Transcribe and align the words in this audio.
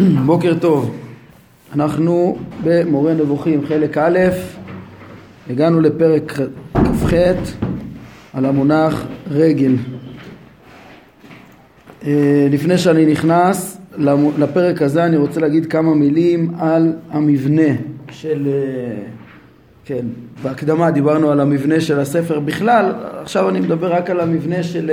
בוקר 0.26 0.54
טוב, 0.60 0.96
אנחנו 1.74 2.38
במורה 2.64 3.14
נבוכים 3.14 3.66
חלק 3.66 3.98
א', 3.98 4.18
הגענו 5.50 5.80
לפרק 5.80 6.32
כ"ח 6.74 7.12
על 8.32 8.44
המונח 8.44 9.06
רגל. 9.30 9.72
אה, 12.06 12.48
לפני 12.50 12.78
שאני 12.78 13.06
נכנס 13.06 13.80
לפרק 14.38 14.82
הזה 14.82 15.04
אני 15.04 15.16
רוצה 15.16 15.40
להגיד 15.40 15.66
כמה 15.66 15.94
מילים 15.94 16.54
על 16.58 16.92
המבנה 17.10 17.72
של, 18.10 18.48
אה, 18.48 19.02
כן, 19.84 20.06
בהקדמה 20.42 20.90
דיברנו 20.90 21.30
על 21.30 21.40
המבנה 21.40 21.80
של 21.80 22.00
הספר 22.00 22.40
בכלל, 22.40 22.92
עכשיו 23.22 23.48
אני 23.48 23.60
מדבר 23.60 23.92
רק 23.92 24.10
על 24.10 24.20
המבנה 24.20 24.62
של 24.62 24.90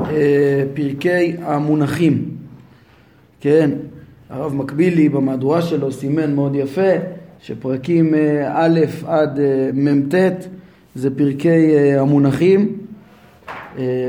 אה, 0.00 0.64
פרקי 0.74 1.36
המונחים. 1.42 2.39
כן, 3.40 3.70
הרב 4.30 4.54
מקבילי 4.54 5.08
במהדורה 5.08 5.62
שלו 5.62 5.92
סימן 5.92 6.34
מאוד 6.34 6.54
יפה 6.54 6.90
שפרקים 7.42 8.14
אה, 8.14 8.52
א' 8.54 8.80
עד 9.06 9.38
אה, 9.38 9.70
מ"ט 9.74 10.14
זה 10.94 11.16
פרקי 11.16 11.76
אה, 11.76 12.00
המונחים, 12.00 12.76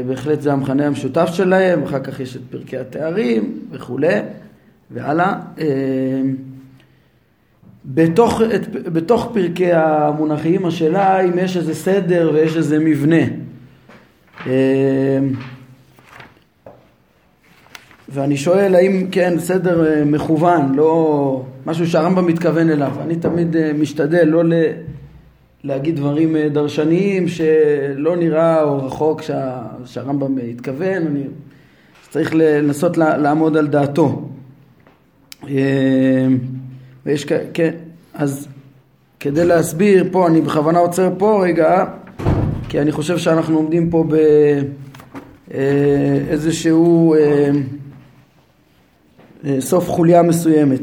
בהחלט 0.08 0.42
זה 0.42 0.54
המכנה 0.54 0.88
המשותף 0.88 1.30
שלהם, 1.34 1.84
אחר 1.84 2.00
כך 2.00 2.20
יש 2.20 2.36
את 2.36 2.42
פרקי 2.50 2.78
התארים 2.78 3.60
וכולי, 3.72 4.20
והלאה. 4.92 5.40
בתוך, 7.86 8.42
את, 8.56 8.72
בתוך 8.72 9.32
פרקי 9.34 9.74
המונחים 9.74 10.66
השאלה 10.66 11.22
אם 11.22 11.38
יש 11.38 11.58
איזה 11.58 11.76
סדר 11.76 12.32
ויש 12.34 12.58
איזה 12.58 12.80
מבנה. 12.80 13.24
ואני 18.14 18.38
שואל 18.38 18.76
האם 18.76 19.08
כן 19.12 19.40
סדר 19.40 19.86
אה, 19.86 20.06
מכוון, 20.06 20.76
לא 20.76 21.44
משהו 21.66 21.88
שהרמב"ם 21.88 22.26
מתכוון 22.28 22.70
אליו. 22.70 22.92
אני 23.02 23.16
תמיד 23.16 23.56
אה, 23.56 23.74
משתדל 23.74 24.28
לא 24.28 24.44
ל... 24.44 24.54
להגיד 25.64 25.96
דברים 25.96 26.36
אה, 26.36 26.50
דרשניים 26.50 27.28
שלא 27.28 28.16
נראה 28.16 28.64
או 28.64 28.86
רחוק 28.86 29.22
שה... 29.22 29.62
שהרמב"ם 29.86 30.38
התכוון, 30.50 31.08
אני 31.08 31.24
צריך 32.10 32.36
לנסות 32.36 32.98
לעמוד 32.98 33.58
על 33.58 33.68
דעתו. 33.68 34.30
ויש. 37.06 37.26
כן, 37.54 37.72
אז 38.14 38.48
כדי 39.20 39.46
להסביר 39.46 40.08
פה, 40.12 40.28
אני 40.28 40.42
בכוונה 40.42 40.80
עוצר 40.80 41.10
פה 41.18 41.44
רגע, 41.44 41.86
כי 42.70 42.82
אני 42.82 42.92
חושב 42.92 43.18
שאנחנו 43.18 43.58
עומדים 43.58 43.90
פה 43.90 44.06
באיזשהו 45.50 47.16
אה, 47.16 47.50
סוף 49.60 49.90
חוליה 49.90 50.22
מסוימת 50.22 50.82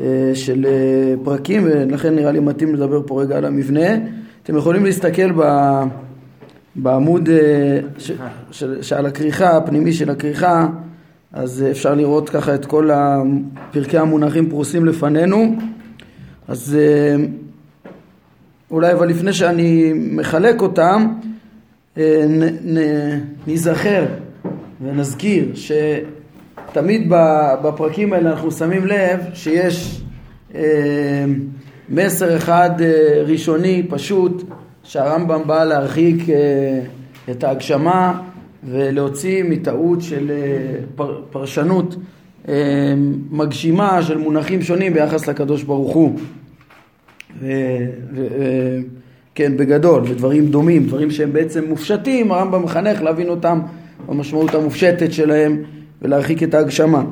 אה, 0.00 0.30
של 0.34 0.66
אה, 0.66 1.14
פרקים 1.24 1.62
ולכן 1.64 2.14
נראה 2.14 2.32
לי 2.32 2.40
מתאים 2.40 2.74
לדבר 2.74 3.02
פה 3.06 3.22
רגע 3.22 3.36
על 3.36 3.44
המבנה. 3.44 3.88
אתם 4.42 4.56
יכולים 4.56 4.84
להסתכל 4.84 5.32
בעמוד 6.76 7.28
שעל 8.80 9.06
הכריכה, 9.06 9.56
הפנימי 9.56 9.92
של 9.92 10.10
הכריכה, 10.10 10.68
אז 11.32 11.64
אפשר 11.70 11.94
לראות 11.94 12.28
ככה 12.28 12.54
את 12.54 12.66
כל 12.66 12.90
פרקי 13.70 13.98
המונחים 13.98 14.50
פרוסים 14.50 14.84
לפנינו. 14.84 15.56
אז 16.48 16.76
אולי 18.70 18.92
אבל 18.92 19.08
לפני 19.08 19.32
שאני 19.32 19.92
מחלק 19.94 20.62
אותם, 20.62 21.06
ניזכר 23.46 24.06
ונזכיר 24.82 25.50
ש... 25.54 25.72
תמיד 26.72 27.12
בפרקים 27.62 28.12
האלה 28.12 28.30
אנחנו 28.30 28.50
שמים 28.50 28.86
לב 28.86 29.20
שיש 29.34 30.00
אה, 30.54 31.24
מסר 31.88 32.36
אחד 32.36 32.70
אה, 32.80 33.22
ראשוני 33.26 33.82
פשוט 33.88 34.42
שהרמב"ם 34.82 35.40
בא 35.46 35.64
להרחיק 35.64 36.30
אה, 36.30 36.80
את 37.30 37.44
ההגשמה 37.44 38.20
ולהוציא 38.64 39.44
מטעות 39.44 40.02
של 40.02 40.30
פר, 40.94 41.22
פרשנות 41.30 41.96
מגשימה 43.30 44.02
של 44.02 44.18
מונחים 44.18 44.62
שונים 44.62 44.94
ביחס 44.94 45.26
לקדוש 45.26 45.62
ברוך 45.62 45.94
הוא. 45.94 46.18
ו, 47.40 47.46
ו, 48.14 48.26
כן, 49.34 49.56
בגדול, 49.56 50.02
ודברים 50.02 50.46
דומים, 50.46 50.86
דברים 50.86 51.10
שהם 51.10 51.32
בעצם 51.32 51.64
מופשטים, 51.68 52.32
הרמב"ם 52.32 52.62
מחנך 52.62 53.02
להבין 53.02 53.28
אותם 53.28 53.60
במשמעות 54.06 54.54
המופשטת 54.54 55.12
שלהם 55.12 55.62
ולהרחיק 56.02 56.42
את 56.42 56.54
ההגשמה. 56.54 57.04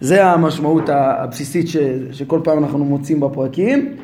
זה 0.00 0.26
המשמעות 0.26 0.88
הבסיסית 0.88 1.68
ש, 1.68 1.76
שכל 2.12 2.40
פעם 2.44 2.58
אנחנו 2.58 2.84
מוצאים 2.84 3.20
בפרקים 3.20 3.96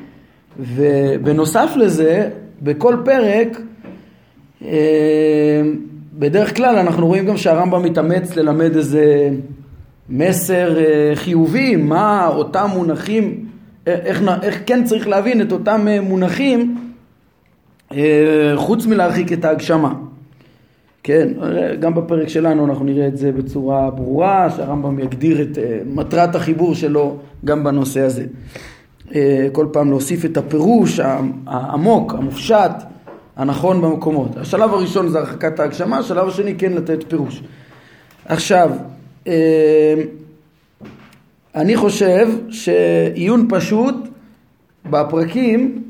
ובנוסף 0.58 1.72
לזה 1.76 2.30
בכל 2.62 2.96
פרק 3.04 3.60
אה, 4.64 5.62
בדרך 6.18 6.56
כלל 6.56 6.76
אנחנו 6.76 7.06
רואים 7.06 7.26
גם 7.26 7.36
שהרמב"ם 7.36 7.82
מתאמץ 7.82 8.36
ללמד 8.36 8.76
איזה 8.76 9.30
מסר 10.08 10.78
אה, 10.78 11.12
חיובי, 11.14 11.76
מה 11.76 12.26
אותם 12.26 12.68
מונחים, 12.74 13.46
איך, 13.86 14.22
איך 14.42 14.62
כן 14.66 14.84
צריך 14.84 15.08
להבין 15.08 15.42
את 15.42 15.52
אותם 15.52 15.88
אה, 15.88 16.00
מונחים 16.00 16.76
חוץ 18.56 18.86
מלהרחיק 18.86 19.32
את 19.32 19.44
ההגשמה. 19.44 19.92
כן, 21.02 21.28
גם 21.80 21.94
בפרק 21.94 22.28
שלנו 22.28 22.66
אנחנו 22.66 22.84
נראה 22.84 23.06
את 23.06 23.16
זה 23.16 23.32
בצורה 23.32 23.90
ברורה, 23.90 24.50
שהרמב"ם 24.56 24.98
יגדיר 24.98 25.42
את 25.42 25.58
אה, 25.58 25.78
מטרת 25.86 26.34
החיבור 26.34 26.74
שלו 26.74 27.16
גם 27.44 27.64
בנושא 27.64 28.00
הזה. 28.00 28.24
אה, 29.14 29.48
כל 29.52 29.66
פעם 29.72 29.90
להוסיף 29.90 30.24
את 30.24 30.36
הפירוש 30.36 31.00
העמוק, 31.46 32.14
המופשט, 32.14 32.72
הנכון 33.36 33.82
במקומות. 33.82 34.36
השלב 34.36 34.74
הראשון 34.74 35.08
זה 35.08 35.18
הרחקת 35.18 35.60
ההגשמה, 35.60 35.98
השלב 35.98 36.28
השני 36.28 36.54
כן 36.54 36.72
לתת 36.72 37.04
פירוש. 37.08 37.42
עכשיו, 38.24 38.70
אה, 39.26 39.94
אני 41.54 41.76
חושב 41.76 42.28
שעיון 42.50 43.46
פשוט 43.50 43.94
בפרקים 44.90 45.82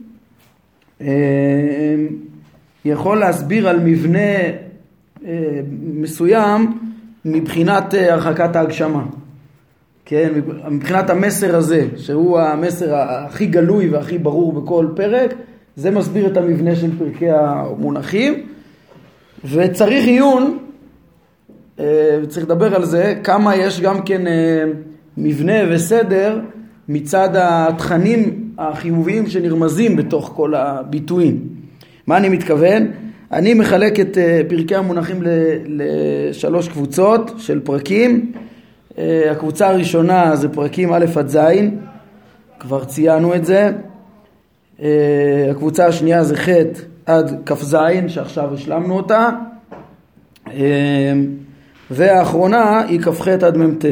יכול 2.85 3.19
להסביר 3.19 3.69
על 3.69 3.81
מבנה 3.81 4.39
מסוים 5.83 6.79
מבחינת 7.25 7.95
אה, 7.95 8.13
הרחקת 8.15 8.57
ההגשמה. 8.57 9.03
כן, 10.05 10.33
מבחינת 10.71 11.11
המסר 11.11 11.57
הזה, 11.57 11.87
שהוא 11.97 12.39
המסר 12.39 12.95
הכי 12.95 13.47
גלוי 13.47 13.89
והכי 13.89 14.19
ברור 14.19 14.53
בכל 14.53 14.87
פרק, 14.97 15.35
זה 15.77 15.91
מסביר 15.91 16.27
את 16.27 16.37
המבנה 16.37 16.77
של 16.77 16.99
פרקי 16.99 17.31
המונחים, 17.31 18.35
וצריך 19.45 20.07
עיון, 20.07 20.59
אה, 21.81 22.19
צריך 22.29 22.47
לדבר 22.47 22.75
על 22.75 22.85
זה, 22.85 23.15
כמה 23.25 23.57
יש 23.57 23.81
גם 23.81 24.03
כן 24.03 24.23
מבנה 25.17 25.55
וסדר 25.71 26.41
מצד 26.89 27.29
התכנים 27.35 28.51
החיוביים 28.59 29.27
שנרמזים 29.27 29.97
בתוך 29.97 30.33
כל 30.37 30.55
הביטויים. 30.55 31.39
מה 32.07 32.17
אני 32.17 32.29
מתכוון? 32.29 32.87
אני 33.33 33.55
מחלק 33.55 34.01
את 34.01 34.19
אה, 34.19 34.41
פרקי 34.49 34.77
המונחים 34.77 35.23
לשלוש 35.67 36.69
קבוצות 36.69 37.31
של 37.39 37.61
פרקים. 37.61 38.33
אה, 38.99 39.31
הקבוצה 39.31 39.69
הראשונה 39.69 40.37
זה 40.37 40.49
פרקים 40.49 40.93
א' 40.93 41.07
עד 41.17 41.29
ז', 41.29 41.39
כבר 42.59 42.85
ציינו 42.85 43.35
את 43.35 43.45
זה. 43.45 43.73
אה, 44.83 45.49
הקבוצה 45.51 45.87
השנייה 45.87 46.25
זה 46.25 46.37
ח' 46.37 46.49
עד 47.07 47.43
כ"ז, 47.47 47.77
שעכשיו 48.07 48.55
השלמנו 48.55 48.97
אותה. 48.97 49.29
והאחרונה 51.91 52.81
היא 52.81 53.01
כ"ח 53.01 53.29
עד 53.29 53.57
מ"ט. 53.57 53.85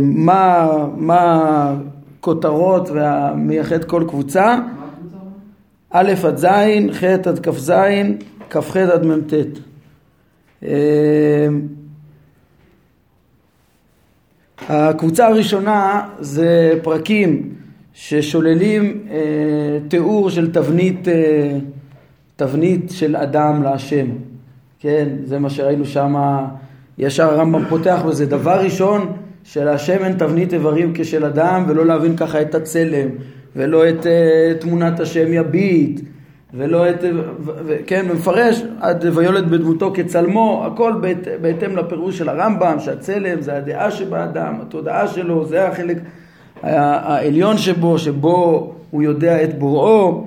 מה, 0.00 0.68
מה 0.96 1.74
הכותרות 2.20 2.90
והמייחד 2.90 3.84
כל 3.84 4.04
קבוצה? 4.08 4.56
א' 5.96 6.12
עד 6.24 6.36
ז', 6.36 6.46
ח' 6.92 7.04
עד 7.04 7.38
כ"ז, 7.42 7.72
כ"ח 8.50 8.76
עד 8.76 9.06
מ"ט. 9.06 9.32
אמ, 10.62 10.68
הקבוצה 14.68 15.26
הראשונה 15.26 16.08
זה 16.20 16.72
פרקים 16.82 17.54
ששוללים 17.92 19.06
אה, 19.10 19.18
תיאור 19.88 20.30
של 20.30 20.52
תבנית, 20.52 21.08
אה, 21.08 21.58
תבנית 22.36 22.90
של 22.90 23.16
אדם 23.16 23.62
להשם. 23.62 24.06
כן, 24.80 25.08
זה 25.24 25.38
מה 25.38 25.50
שראינו 25.50 25.84
שם, 25.84 26.14
ישר 26.98 27.30
הרמב"ם 27.30 27.64
פותח 27.68 28.02
בזה. 28.08 28.26
דבר 28.26 28.60
ראשון, 28.64 29.12
שלהשם 29.44 30.04
אין 30.04 30.12
תבנית 30.12 30.54
איברים 30.54 30.92
כשל 30.94 31.24
אדם 31.24 31.64
ולא 31.68 31.86
להבין 31.86 32.16
ככה 32.16 32.42
את 32.42 32.54
הצלם 32.54 33.08
ולא 33.56 33.88
את 33.88 34.00
uh, 34.00 34.60
תמונת 34.60 35.00
השם 35.00 35.32
יביט 35.32 36.00
ולא 36.56 36.90
את, 36.90 37.04
כן, 37.86 38.06
ומפרש 38.10 38.62
עד 38.80 39.04
ויולד 39.12 39.50
בדמותו 39.50 39.92
כצלמו, 39.94 40.64
הכל 40.66 40.92
בית, 41.00 41.18
בהתאם 41.40 41.76
לפירוש 41.76 42.18
של 42.18 42.28
הרמב"ם, 42.28 42.76
שהצלם 42.80 43.40
זה 43.40 43.56
הדעה 43.56 43.90
שבאדם, 43.90 44.54
התודעה 44.62 45.08
שלו, 45.08 45.46
זה 45.46 45.68
החלק 45.68 45.98
העליון 46.62 47.58
שבו, 47.58 47.98
שבו 47.98 48.72
הוא 48.90 49.02
יודע 49.02 49.44
את 49.44 49.58
בוראו, 49.58 50.26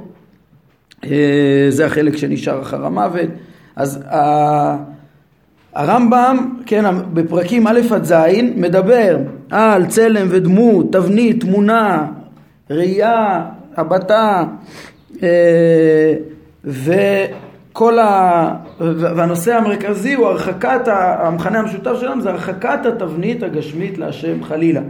אה, 1.06 1.68
זה 1.70 1.86
החלק 1.86 2.18
שנשאר 2.18 2.62
אחר 2.62 2.86
המוות. 2.86 3.30
אז 3.76 4.04
הרמב"ם, 5.74 6.56
כן, 6.66 6.86
בפרקים 7.14 7.68
א' 7.68 7.80
עד 7.92 8.04
ז', 8.04 8.14
מדבר 8.56 9.18
על 9.52 9.86
צלם 9.86 10.28
ודמות, 10.30 10.94
תבנית, 10.94 11.42
תמונה, 11.42 12.08
ראייה, 12.70 13.46
הבטה, 13.78 14.44
אה, 15.24 16.14
וכל 16.66 18.00
ה... 18.00 18.56
והנושא 18.80 19.56
המרכזי 19.56 20.14
הוא 20.14 20.28
הרחקת, 20.28 20.82
המכנה 20.88 21.60
המשותף 21.60 21.92
שלנו 22.00 22.22
זה 22.22 22.30
הרחקת 22.30 22.86
התבנית 22.86 23.44
הגשמית 23.44 23.98
להשם 23.98 24.44
חלילה. 24.44 24.82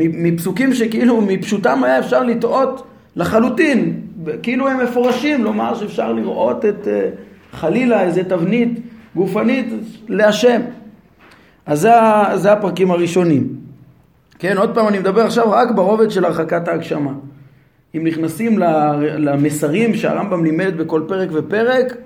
מפסוקים 0.00 0.74
שכאילו 0.74 1.20
מפשוטם 1.20 1.84
היה 1.84 1.98
אפשר 1.98 2.22
לטעות 2.22 2.86
לחלוטין, 3.16 4.00
כאילו 4.42 4.68
הם 4.68 4.84
מפורשים, 4.84 5.44
לומר 5.44 5.74
שאפשר 5.74 6.12
לראות 6.12 6.64
את 6.64 6.88
אה, 6.88 7.08
חלילה 7.52 8.02
איזה 8.02 8.24
תבנית 8.24 8.80
גופנית 9.16 9.66
להשם. 10.08 10.60
אז 11.66 11.80
זה, 11.80 11.90
זה 12.34 12.52
הפרקים 12.52 12.90
הראשונים. 12.90 13.57
כן, 14.38 14.56
עוד 14.56 14.74
פעם 14.74 14.88
אני 14.88 14.98
מדבר 14.98 15.20
עכשיו 15.20 15.50
רק 15.50 15.70
ברובד 15.70 16.10
של 16.10 16.24
הרחקת 16.24 16.68
ההגשמה. 16.68 17.12
אם 17.94 18.06
נכנסים 18.06 18.58
למסרים 18.98 19.94
שהרמב"ם 19.94 20.44
לימד 20.44 20.74
בכל 20.76 21.02
פרק 21.08 21.28
ופרק, 21.32 21.96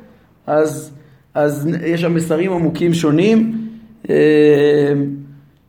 אז, 0.46 0.93
אז 1.34 1.69
יש 1.87 2.00
שם 2.00 2.14
מסרים 2.14 2.52
עמוקים 2.52 2.94
שונים, 2.94 3.69
אה, 4.11 4.93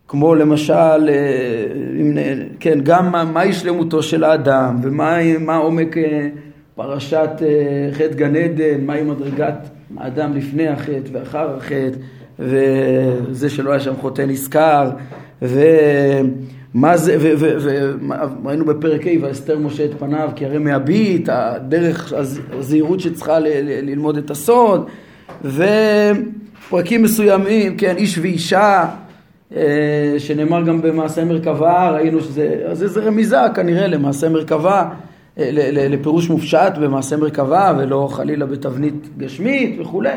כמו 0.08 0.36
למשל, 0.36 1.10
אה, 1.10 2.34
כן, 2.60 2.80
גם 2.84 3.34
מהי 3.34 3.54
שלמותו 3.54 4.04
של 4.04 4.24
האדם, 4.24 4.80
ומה 4.84 5.56
עומק 5.56 5.98
אה, 5.98 6.30
פרשת 6.76 7.30
חטא 7.92 8.14
גן 8.16 8.36
עדן, 8.36 8.86
מהי 8.86 9.04
מדרגת 9.04 9.70
האדם 9.98 10.34
לפני 10.34 10.68
החטא 10.68 11.10
ואחר 11.12 11.58
החטא, 11.58 11.98
וזה 12.40 13.50
שלא 13.50 13.72
היה 13.72 13.80
שם 13.80 13.96
חוטא 13.96 14.22
נזכר, 14.22 14.90
ו... 15.44 15.62
מה 16.74 16.98
זה, 16.98 17.18
וראינו 17.40 18.66
בפרק 18.66 19.08
ה' 19.08 19.10
ואסתר 19.22 19.60
משה 19.60 19.86
את 19.86 19.92
פניו 20.00 20.30
כי 20.36 20.46
הרי 20.46 20.58
מהביט, 20.58 21.30
הדרך 21.32 22.14
הזהירות 22.52 23.00
שצריכה 23.00 23.40
ללמוד 23.40 24.18
את 24.18 24.32
הסוד, 24.32 24.88
ופרקים 25.44 27.04
מסוימים, 27.04 27.78
כן, 27.78 27.96
איש 27.98 28.18
ואישה, 28.18 28.86
אה, 29.56 30.16
שנאמר 30.18 30.64
גם 30.64 30.82
במעשה 30.82 31.26
מרכבה, 31.26 31.90
ראינו 31.90 32.22
שזה, 32.22 32.62
אז 32.68 32.84
איזה 32.84 33.02
רמיזה 33.04 33.38
כנראה 33.56 33.88
למעשה 33.88 34.30
מרכבה, 34.30 34.90
אה, 35.38 35.50
לפירוש 35.72 36.30
מופשט 36.30 36.74
במעשה 36.82 37.18
מרכבה 37.18 37.74
ולא 37.78 38.08
חלילה 38.12 38.46
בתבנית 38.46 39.18
גשמית 39.18 39.80
וכולי. 39.80 40.10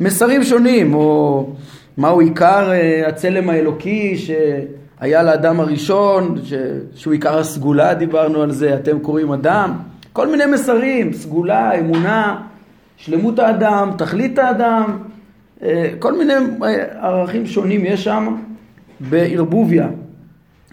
מסרים 0.00 0.44
שונים, 0.44 0.94
או 0.94 1.46
מהו 1.98 2.20
עיקר 2.20 2.70
אה, 2.70 3.08
הצלם 3.08 3.50
האלוקי 3.50 4.16
ש... 4.16 4.30
היה 5.00 5.22
לאדם 5.22 5.60
הראשון, 5.60 6.38
ש... 6.44 6.52
שהוא 6.94 7.12
עיקר 7.12 7.38
הסגולה, 7.38 7.94
דיברנו 7.94 8.42
על 8.42 8.50
זה, 8.50 8.74
אתם 8.74 8.98
קוראים 8.98 9.32
אדם, 9.32 9.72
כל 10.12 10.28
מיני 10.30 10.46
מסרים, 10.46 11.12
סגולה, 11.12 11.78
אמונה, 11.78 12.40
שלמות 12.96 13.38
האדם, 13.38 13.90
תכלית 13.98 14.38
האדם, 14.38 14.98
אה, 15.62 15.90
כל 15.98 16.18
מיני 16.18 16.32
אה, 16.62 17.08
ערכים 17.08 17.46
שונים 17.46 17.84
יש 17.84 18.04
שם 18.04 18.36
בערבוביה. 19.00 19.88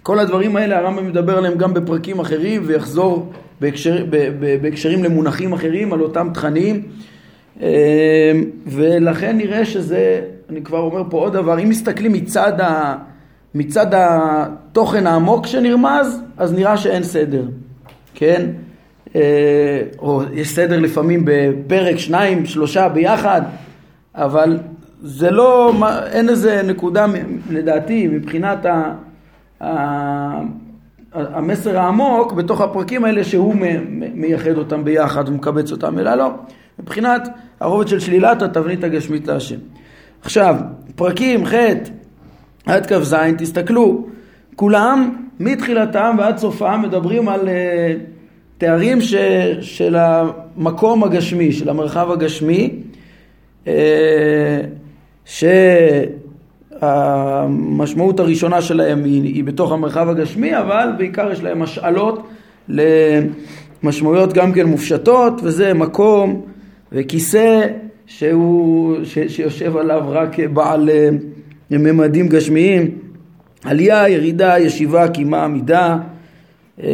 כל 0.03 0.19
הדברים 0.19 0.55
האלה 0.55 0.77
הרמב"ם 0.77 1.07
מדבר 1.07 1.37
עליהם 1.37 1.57
גם 1.57 1.73
בפרקים 1.73 2.19
אחרים 2.19 2.61
ויחזור 2.65 3.31
בהקשר, 3.61 4.05
בהקשרים 4.61 5.03
למונחים 5.03 5.53
אחרים 5.53 5.93
על 5.93 6.01
אותם 6.01 6.29
תכנים 6.33 6.81
ולכן 8.67 9.37
נראה 9.37 9.65
שזה, 9.65 10.21
אני 10.49 10.63
כבר 10.63 10.79
אומר 10.79 11.03
פה 11.09 11.17
עוד 11.17 11.33
דבר, 11.33 11.59
אם 11.59 11.69
מסתכלים 11.69 12.13
מצד 12.13 12.61
ה... 12.61 12.95
מצד 13.55 13.87
התוכן 13.93 15.07
העמוק 15.07 15.47
שנרמז, 15.47 16.21
אז 16.37 16.53
נראה 16.53 16.77
שאין 16.77 17.03
סדר, 17.03 17.43
כן? 18.13 18.45
אה, 19.15 19.81
או 19.99 20.21
יש 20.33 20.49
סדר 20.55 20.79
לפעמים 20.79 21.21
בפרק, 21.25 21.97
שניים, 21.97 22.45
שלושה 22.45 22.89
ביחד, 22.89 23.41
אבל 24.15 24.59
זה 25.01 25.31
לא, 25.31 25.73
אין 26.05 26.29
איזה 26.29 26.61
נקודה 26.63 27.05
לדעתי 27.49 28.07
מבחינת 28.07 28.65
ה, 28.65 28.93
ה, 29.63 30.41
המסר 31.13 31.79
העמוק 31.79 32.33
בתוך 32.33 32.61
הפרקים 32.61 33.05
האלה 33.05 33.23
שהוא 33.23 33.55
מייחד 34.13 34.57
אותם 34.57 34.83
ביחד 34.83 35.29
ומקבץ 35.29 35.71
אותם, 35.71 35.99
אלא 35.99 36.15
לא, 36.15 36.31
מבחינת 36.79 37.29
הרובד 37.59 37.87
של 37.87 37.99
שלילת 37.99 38.41
התבנית 38.41 38.83
הגשמית 38.83 39.27
להשם. 39.27 39.59
עכשיו, 40.25 40.55
פרקים 40.95 41.45
ח' 41.45 41.53
עד 42.65 42.85
כ"ז, 42.85 43.15
תסתכלו, 43.37 44.05
כולם 44.55 45.15
מתחילתם 45.39 46.15
ועד 46.19 46.37
סופם 46.37 46.81
מדברים 46.83 47.29
על 47.29 47.39
uh, 47.39 47.49
תארים 48.57 49.01
ש, 49.01 49.15
של 49.61 49.95
המקום 49.95 51.03
הגשמי, 51.03 51.51
של 51.51 51.69
המרחב 51.69 52.11
הגשמי, 52.11 52.73
uh, 53.65 53.67
שהמשמעות 56.75 58.19
הראשונה 58.19 58.61
שלהם 58.61 59.03
היא, 59.03 59.23
היא 59.23 59.43
בתוך 59.43 59.71
המרחב 59.71 60.09
הגשמי, 60.09 60.57
אבל 60.57 60.89
בעיקר 60.97 61.31
יש 61.31 61.43
להם 61.43 61.61
השאלות 61.61 62.27
למשמעויות 62.67 64.33
גם 64.33 64.53
כן 64.53 64.65
מופשטות, 64.65 65.33
וזה 65.43 65.73
מקום 65.73 66.41
וכיסא 66.91 67.61
שהוא, 68.07 68.97
ש, 69.03 69.17
שיושב 69.27 69.77
עליו 69.77 70.03
רק 70.07 70.39
בעל... 70.39 70.89
Uh, 70.89 71.35
ממדים 71.71 72.27
גשמיים, 72.27 72.91
עלייה, 73.63 74.09
ירידה, 74.09 74.59
ישיבה, 74.59 75.07
קימה, 75.07 75.43
עמידה, 75.43 75.97
אה, 76.83 76.89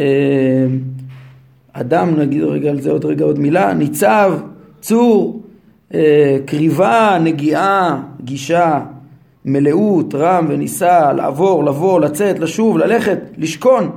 אדם, 1.74 2.20
נגיד 2.20 2.44
רגע 2.44 2.70
על 2.70 2.82
זה 2.82 2.92
עוד 2.92 3.06
רגע 3.06 3.26
עוד 3.26 3.40
מילה, 3.40 3.74
ניצב, 3.74 4.34
צור, 4.82 5.42
אה, 5.94 6.38
קריבה, 6.46 7.18
נגיעה, 7.24 8.02
גישה, 8.24 8.80
מלאות, 9.46 10.16
רם 10.16 10.46
ונישא, 10.50 11.12
לעבור, 11.16 11.64
לבוא, 11.64 12.00
לצאת, 12.00 12.40
לשוב, 12.40 12.78
ללכת, 12.78 13.20
לשכון, 13.38 13.92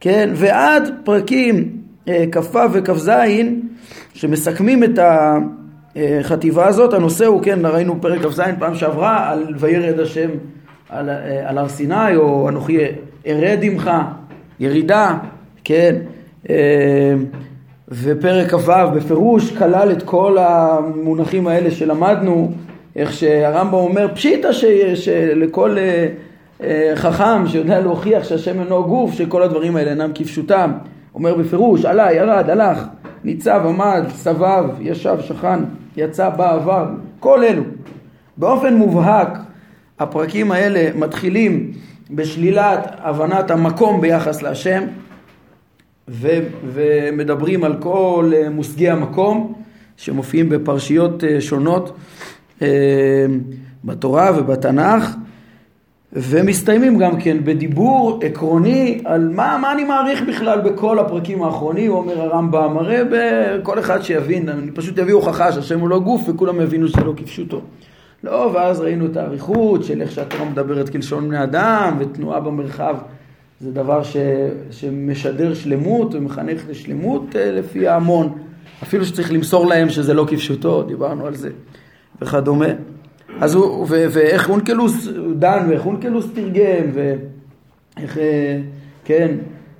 כן, 0.00 0.30
ועד 0.34 0.94
פרקים 1.04 1.76
אה, 2.08 2.24
כ"ו 2.32 2.58
וכ"ז 2.72 3.10
שמסכמים 4.14 4.84
את 4.84 4.98
ה... 4.98 5.38
החטיבה 6.20 6.66
הזאת, 6.66 6.94
הנושא 6.94 7.26
הוא, 7.26 7.42
כן, 7.42 7.66
ראינו 7.66 8.00
פרק 8.00 8.20
כ"ז 8.20 8.40
פעם 8.58 8.74
שעברה, 8.74 9.30
על 9.30 9.54
וירד 9.58 10.00
השם 10.00 10.28
על, 10.88 11.10
אה, 11.10 11.42
על 11.44 11.58
הר 11.58 11.68
סיני, 11.68 12.16
או 12.16 12.48
אנוכי 12.48 12.78
ארד 13.26 13.58
עמך, 13.62 13.90
ירידה, 14.60 15.18
כן, 15.64 15.96
אה, 16.50 17.14
ופרק 17.88 18.50
כ"ו 18.50 18.72
בפירוש 18.94 19.56
כלל 19.56 19.92
את 19.92 20.02
כל 20.02 20.36
המונחים 20.38 21.46
האלה 21.46 21.70
שלמדנו, 21.70 22.52
איך 22.96 23.12
שהרמב"ם 23.12 23.74
אומר 23.74 24.08
פשיטא 24.14 24.52
שלכל 24.94 25.76
אה, 26.62 26.92
חכם 26.94 27.46
שיודע 27.46 27.80
להוכיח 27.80 28.24
שהשם 28.24 28.60
אינו 28.60 28.84
גוף, 28.84 29.12
שכל 29.12 29.42
הדברים 29.42 29.76
האלה 29.76 29.90
אינם 29.90 30.10
כפשוטם, 30.14 30.72
אומר 31.14 31.34
בפירוש, 31.34 31.84
עלה, 31.84 32.12
ירד, 32.12 32.50
הלך, 32.50 32.84
ניצב, 33.24 33.60
עמד, 33.68 34.04
סבב, 34.08 34.64
ישב, 34.80 35.16
שכן, 35.20 35.58
יצא, 35.98 36.28
בא, 36.28 36.54
עבר, 36.54 36.88
כל 37.20 37.44
אלו. 37.44 37.62
באופן 38.36 38.74
מובהק 38.74 39.38
הפרקים 39.98 40.52
האלה 40.52 40.90
מתחילים 40.94 41.72
בשלילת 42.10 42.94
הבנת 42.98 43.50
המקום 43.50 44.00
ביחס 44.00 44.42
להשם 44.42 44.82
ו- 46.08 46.48
ומדברים 46.64 47.64
על 47.64 47.76
כל 47.80 48.32
אה, 48.34 48.50
מושגי 48.50 48.90
המקום 48.90 49.52
שמופיעים 49.96 50.48
בפרשיות 50.48 51.24
אה, 51.24 51.40
שונות 51.40 51.96
אה, 52.62 53.26
בתורה 53.84 54.30
ובתנ"ך 54.36 55.16
ומסתיימים 56.12 56.98
גם 56.98 57.20
כן 57.20 57.44
בדיבור 57.44 58.20
עקרוני 58.22 59.00
על 59.04 59.28
מה, 59.28 59.58
מה 59.60 59.72
אני 59.72 59.84
מעריך 59.84 60.22
בכלל 60.28 60.60
בכל 60.60 60.98
הפרקים 60.98 61.42
האחרונים, 61.42 61.90
אומר 61.90 62.20
הרמב"ם, 62.20 62.78
הרי 62.78 62.96
כל 63.62 63.78
אחד 63.78 64.02
שיבין, 64.02 64.48
אני 64.48 64.70
פשוט 64.70 64.98
אביא 64.98 65.14
הוכחה 65.14 65.52
שהשם 65.52 65.80
הוא 65.80 65.88
לא 65.88 65.98
גוף 65.98 66.28
וכולם 66.28 66.60
יבינו 66.60 66.88
שלא 66.88 67.12
כפשוטו. 67.16 67.60
לא, 68.24 68.50
ואז 68.54 68.80
ראינו 68.80 69.06
את 69.06 69.16
האריכות 69.16 69.84
של 69.84 70.02
איך 70.02 70.10
שהתורה 70.10 70.44
מדברת 70.44 70.88
כלשון 70.88 71.28
בני 71.28 71.42
אדם 71.42 71.96
ותנועה 71.98 72.40
במרחב 72.40 72.96
זה 73.60 73.72
דבר 73.72 74.02
ש, 74.02 74.16
שמשדר 74.70 75.54
שלמות 75.54 76.14
ומחנך 76.14 76.62
לשלמות 76.68 77.36
אה, 77.36 77.52
לפי 77.52 77.88
ההמון. 77.88 78.38
אפילו 78.82 79.04
שצריך 79.04 79.32
למסור 79.32 79.66
להם 79.66 79.88
שזה 79.88 80.14
לא 80.14 80.26
כפשוטו, 80.28 80.82
דיברנו 80.82 81.26
על 81.26 81.34
זה, 81.34 81.50
וכדומה. 82.22 82.66
אז 83.40 83.54
הוא, 83.54 83.86
ו, 83.88 84.06
ואיך 84.10 84.50
אונקלוס 84.50 85.08
דן, 85.34 85.66
ואיך 85.68 85.86
אונקלוס 85.86 86.26
תרגם, 86.34 86.90
ואיך, 86.94 88.18
אה, 88.18 88.60
כן, 89.04 89.34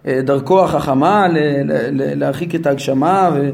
אה, 0.07 0.21
דרכו 0.23 0.65
החכמה 0.65 1.29
ל, 1.29 1.39
ל, 1.65 1.73
ל, 1.91 2.19
להרחיק 2.19 2.55
את 2.55 2.67
ההגשמה 2.67 3.31
ו, 3.35 3.51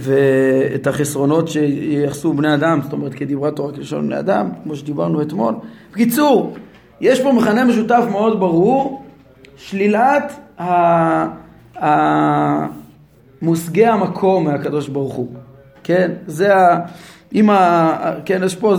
ואת 0.00 0.86
החסרונות 0.86 1.48
שייחסו 1.48 2.32
בני 2.32 2.54
אדם, 2.54 2.80
זאת 2.82 2.92
אומרת 2.92 3.14
כדיברה 3.14 3.50
תורה 3.50 3.72
כלשון 3.72 4.06
בני 4.06 4.18
אדם, 4.18 4.48
כמו 4.62 4.76
שדיברנו 4.76 5.22
אתמול. 5.22 5.54
בקיצור, 5.92 6.56
יש 7.00 7.20
פה 7.20 7.32
מכנה 7.32 7.64
משותף 7.64 8.04
מאוד 8.10 8.40
ברור, 8.40 9.02
שלילת 9.56 10.58
מושגי 13.42 13.86
המקום 13.86 14.44
מהקדוש 14.44 14.88
ברוך 14.88 15.14
הוא, 15.14 15.28
כן? 15.84 16.10
זה 16.26 16.56
ה... 16.56 16.78
אם 17.34 17.50
ה... 17.50 18.12
כן, 18.24 18.40
יש 18.44 18.56
פה 18.56 18.76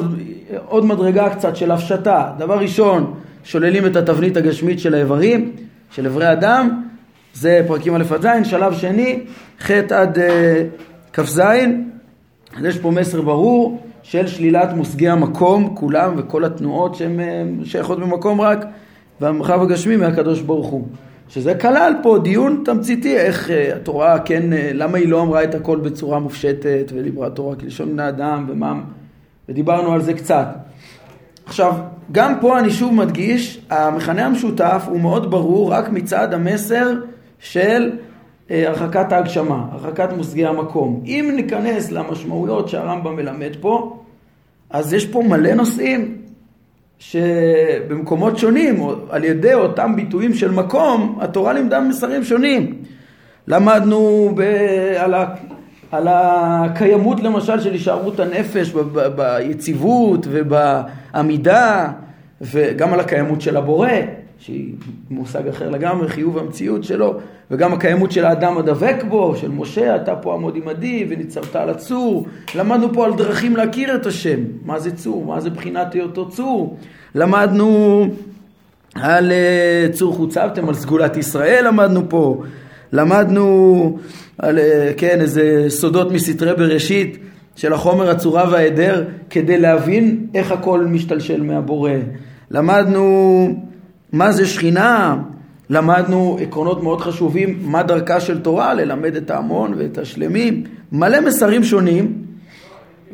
עוד 0.65 0.85
מדרגה 0.85 1.29
קצת 1.29 1.55
של 1.55 1.71
הפשטה. 1.71 2.31
דבר 2.37 2.59
ראשון, 2.59 3.13
שוללים 3.43 3.85
את 3.85 3.95
התבנית 3.95 4.37
הגשמית 4.37 4.79
של 4.79 4.93
האיברים, 4.93 5.51
של 5.91 6.05
איברי 6.05 6.31
אדם, 6.31 6.83
זה 7.33 7.61
פרקים 7.67 7.95
א' 7.95 8.03
עד 8.13 8.21
ז', 8.21 8.47
שלב 8.47 8.73
שני, 8.73 9.19
ח' 9.59 9.71
עד 9.71 10.17
uh, 10.17 10.21
כ"ז, 11.13 11.39
אז 12.57 12.65
יש 12.65 12.77
פה 12.77 12.91
מסר 12.91 13.21
ברור 13.21 13.81
של 14.03 14.27
שלילת 14.27 14.73
מושגי 14.73 15.09
המקום, 15.09 15.75
כולם 15.75 16.13
וכל 16.17 16.45
התנועות 16.45 16.95
שהן 16.95 17.19
שייכות 17.63 17.99
במקום 17.99 18.41
רק, 18.41 18.65
והמרחב 19.21 19.61
הגשמי 19.61 19.95
מהקדוש 19.95 20.41
ברוך 20.41 20.67
הוא. 20.67 20.87
שזה 21.33 21.55
כלל 21.55 21.93
פה 22.03 22.17
דיון 22.23 22.61
תמציתי 22.65 23.17
איך 23.17 23.47
uh, 23.47 23.75
התורה 23.75 24.19
כן, 24.19 24.53
uh, 24.53 24.55
למה 24.73 24.97
היא 24.97 25.07
לא 25.07 25.21
אמרה 25.21 25.43
את 25.43 25.55
הכל 25.55 25.79
בצורה 25.79 26.19
מופשטת 26.19 26.91
ודיברה 26.93 27.29
תורה 27.29 27.55
כלשון 27.55 27.91
בני 27.91 28.09
אדם 28.09 28.45
ומה, 28.49 28.81
ודיברנו 29.49 29.93
על 29.93 30.01
זה 30.01 30.13
קצת. 30.13 30.47
עכשיו, 31.45 31.73
גם 32.11 32.33
פה 32.41 32.59
אני 32.59 32.71
שוב 32.71 32.93
מדגיש, 32.93 33.61
המכנה 33.69 34.25
המשותף 34.25 34.83
הוא 34.87 34.99
מאוד 34.99 35.31
ברור 35.31 35.71
רק 35.71 35.89
מצד 35.89 36.33
המסר 36.33 36.93
של 37.39 37.91
uh, 38.47 38.51
הרחקת 38.51 39.11
ההגשמה, 39.11 39.65
הרחקת 39.71 40.09
מושגי 40.17 40.45
המקום. 40.45 41.03
אם 41.05 41.33
ניכנס 41.35 41.91
למשמעויות 41.91 42.69
שהרמב"ם 42.69 43.15
מלמד 43.15 43.51
פה, 43.61 43.99
אז 44.69 44.93
יש 44.93 45.05
פה 45.05 45.23
מלא 45.23 45.53
נושאים 45.53 46.17
שבמקומות 47.03 48.37
שונים, 48.37 48.83
על 49.09 49.23
ידי 49.23 49.53
אותם 49.53 49.95
ביטויים 49.95 50.33
של 50.33 50.51
מקום, 50.51 51.17
התורה 51.21 51.53
לימדה 51.53 51.79
מסרים 51.79 52.23
שונים. 52.23 52.73
למדנו 53.47 54.31
ב, 54.35 54.41
על, 54.97 55.13
ה, 55.13 55.25
על 55.91 56.07
הקיימות 56.09 57.19
למשל 57.19 57.59
של 57.59 57.71
הישארות 57.71 58.19
הנפש 58.19 58.71
ב, 58.71 58.79
ב, 58.79 59.07
ביציבות 59.07 60.27
ובעמידה, 60.29 61.91
וגם 62.41 62.93
על 62.93 62.99
הקיימות 62.99 63.41
של 63.41 63.57
הבורא, 63.57 63.89
שהיא 64.37 64.73
מושג 65.09 65.47
אחר 65.47 65.69
לגמרי, 65.69 66.07
חיוב 66.07 66.37
המציאות 66.37 66.83
שלו, 66.83 67.19
וגם 67.53 67.73
הקיימות 67.73 68.11
של 68.11 68.25
האדם 68.25 68.57
הדבק 68.57 69.03
בו, 69.09 69.35
של 69.35 69.51
משה, 69.51 69.95
אתה 69.95 70.15
פה 70.15 70.33
עמוד 70.33 70.55
עמדי 70.55 71.05
וניצבת 71.09 71.55
על 71.55 71.69
הצור. 71.69 72.25
למדנו 72.55 72.93
פה 72.93 73.05
על 73.05 73.13
דרכים 73.13 73.55
להכיר 73.55 73.95
את 73.95 74.05
השם, 74.05 74.39
מה 74.65 74.79
זה 74.79 74.91
צור, 74.91 75.25
מה 75.25 75.39
זה 75.39 75.49
בחינת 75.49 75.93
היותו 75.93 76.29
צור. 76.29 76.77
למדנו 77.15 78.05
על 78.95 79.31
אה, 79.31 79.87
צור 79.91 80.13
חוצבתם, 80.13 80.69
על 80.69 80.73
סגולת 80.73 81.17
ישראל 81.17 81.67
למדנו 81.67 82.09
פה. 82.09 82.43
למדנו 82.91 83.97
על, 84.37 84.59
אה, 84.59 84.91
כן, 84.97 85.21
איזה 85.21 85.65
סודות 85.67 86.11
מסתרי 86.11 86.53
בראשית 86.53 87.17
של 87.55 87.73
החומר 87.73 88.09
הצורה 88.09 88.49
וההיעדר, 88.51 89.03
כדי 89.29 89.59
להבין 89.59 90.27
איך 90.33 90.51
הכל 90.51 90.85
משתלשל 90.85 91.43
מהבורא. 91.43 91.91
למדנו 92.51 93.47
מה 94.13 94.31
זה 94.31 94.45
שכינה, 94.45 95.17
למדנו 95.73 96.37
עקרונות 96.41 96.83
מאוד 96.83 97.01
חשובים, 97.01 97.59
מה 97.61 97.83
דרכה 97.83 98.19
של 98.19 98.41
תורה, 98.41 98.73
ללמד 98.73 99.15
את 99.15 99.31
ההמון 99.31 99.73
ואת 99.77 99.97
השלמים, 99.97 100.63
מלא 100.91 101.21
מסרים 101.21 101.63
שונים, 101.63 102.13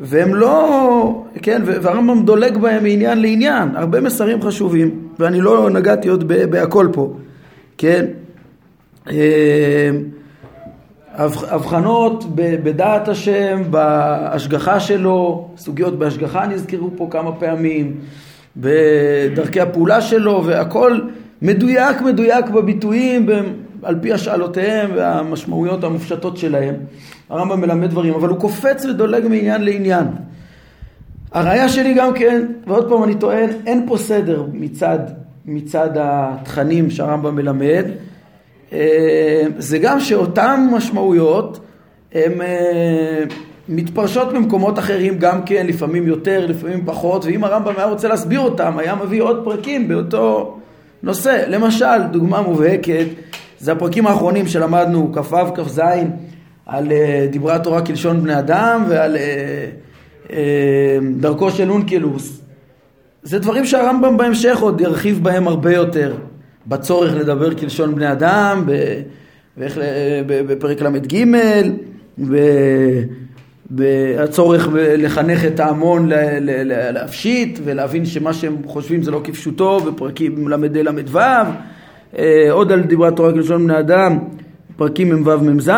והם 0.00 0.34
לא, 0.34 1.24
כן, 1.42 1.62
והרמב"ם 1.64 2.24
דולג 2.24 2.58
בהם 2.58 2.82
מעניין 2.82 3.22
לעניין, 3.22 3.76
הרבה 3.76 4.00
מסרים 4.00 4.42
חשובים, 4.42 5.08
ואני 5.18 5.40
לא 5.40 5.70
נגעתי 5.70 6.08
עוד 6.08 6.28
בהכל 6.28 6.88
פה, 6.92 7.12
כן. 7.78 8.06
אה, 9.10 9.90
הבחנות 11.16 12.24
בדעת 12.36 13.08
השם, 13.08 13.62
בהשגחה 13.70 14.80
שלו, 14.80 15.48
סוגיות 15.56 15.98
בהשגחה 15.98 16.46
נזכרו 16.46 16.90
פה 16.96 17.08
כמה 17.10 17.32
פעמים, 17.32 17.94
בדרכי 18.56 19.60
הפעולה 19.60 20.00
שלו, 20.00 20.42
והכל 20.46 21.00
מדויק 21.42 22.00
מדויק 22.00 22.48
בביטויים 22.48 23.26
על 23.82 23.98
פי 24.02 24.12
השאלותיהם 24.12 24.90
והמשמעויות 24.94 25.84
המופשטות 25.84 26.36
שלהם. 26.36 26.74
הרמב"ם 27.30 27.60
מלמד 27.60 27.90
דברים, 27.90 28.14
אבל 28.14 28.28
הוא 28.28 28.38
קופץ 28.38 28.84
ודולג 28.84 29.22
מעניין 29.22 29.64
לעניין. 29.64 30.06
הראיה 31.32 31.68
שלי 31.68 31.94
גם 31.94 32.14
כן, 32.14 32.46
ועוד 32.66 32.88
פעם 32.88 33.04
אני 33.04 33.14
טוען, 33.14 33.48
אין 33.66 33.84
פה 33.86 33.98
סדר 33.98 34.44
מצד, 34.52 34.98
מצד 35.46 35.90
התכנים 35.94 36.90
שהרמב"ם 36.90 37.36
מלמד. 37.36 37.84
אה, 38.72 39.42
זה 39.58 39.78
גם 39.78 40.00
שאותן 40.00 40.68
משמעויות 40.72 41.60
הן 42.12 42.40
אה, 42.40 43.24
מתפרשות 43.68 44.32
במקומות 44.32 44.78
אחרים 44.78 45.18
גם 45.18 45.42
כן, 45.42 45.66
לפעמים 45.66 46.06
יותר, 46.06 46.46
לפעמים 46.46 46.82
פחות, 46.86 47.24
ואם 47.24 47.44
הרמב"ם 47.44 47.72
היה 47.76 47.86
רוצה 47.86 48.08
להסביר 48.08 48.40
אותם, 48.40 48.78
היה 48.78 48.94
מביא 48.94 49.22
עוד 49.22 49.40
פרקים 49.44 49.88
באותו 49.88 50.59
נושא. 51.02 51.44
למשל, 51.48 52.02
דוגמה 52.10 52.40
מובהקת, 52.42 53.06
זה 53.58 53.72
הפרקים 53.72 54.06
האחרונים 54.06 54.46
שלמדנו, 54.46 55.12
כ"ו, 55.12 55.54
כ"ז, 55.54 55.80
על 56.66 56.92
אה, 56.92 57.26
דיברה 57.30 57.58
תורה 57.58 57.86
כלשון 57.86 58.22
בני 58.22 58.38
אדם 58.38 58.84
ועל 58.88 59.16
אה, 59.16 59.66
אה, 60.32 60.98
דרכו 61.16 61.50
של 61.50 61.70
אונקלוס. 61.70 62.40
זה 63.22 63.38
דברים 63.38 63.64
שהרמב"ם 63.64 64.16
בהמשך 64.16 64.58
עוד 64.60 64.80
ירחיב 64.80 65.24
בהם 65.24 65.48
הרבה 65.48 65.72
יותר. 65.72 66.14
בצורך 66.66 67.14
לדבר 67.14 67.54
כלשון 67.54 67.94
בני 67.94 68.12
אדם, 68.12 68.64
בפרק 70.26 70.82
ל"ג, 70.82 71.24
והצורך 73.70 74.68
לחנך 74.72 75.44
את 75.44 75.60
ההמון 75.60 76.06
להפשיט 76.92 77.58
ולהבין 77.64 78.06
שמה 78.06 78.32
שהם 78.32 78.56
חושבים 78.66 79.02
זה 79.02 79.10
לא 79.10 79.20
כפשוטו 79.24 79.80
בפרקים 79.80 80.48
ל"ה 80.48 80.56
ל"ו, 80.56 81.18
עוד 82.50 82.72
על 82.72 82.80
דיברת 82.80 83.16
תורה 83.16 83.32
כלשון 83.32 83.64
בני 83.64 83.78
אדם, 83.78 84.18
פרקים 84.76 85.12
מ"ו 85.14 85.38
מ"ז, 85.38 85.70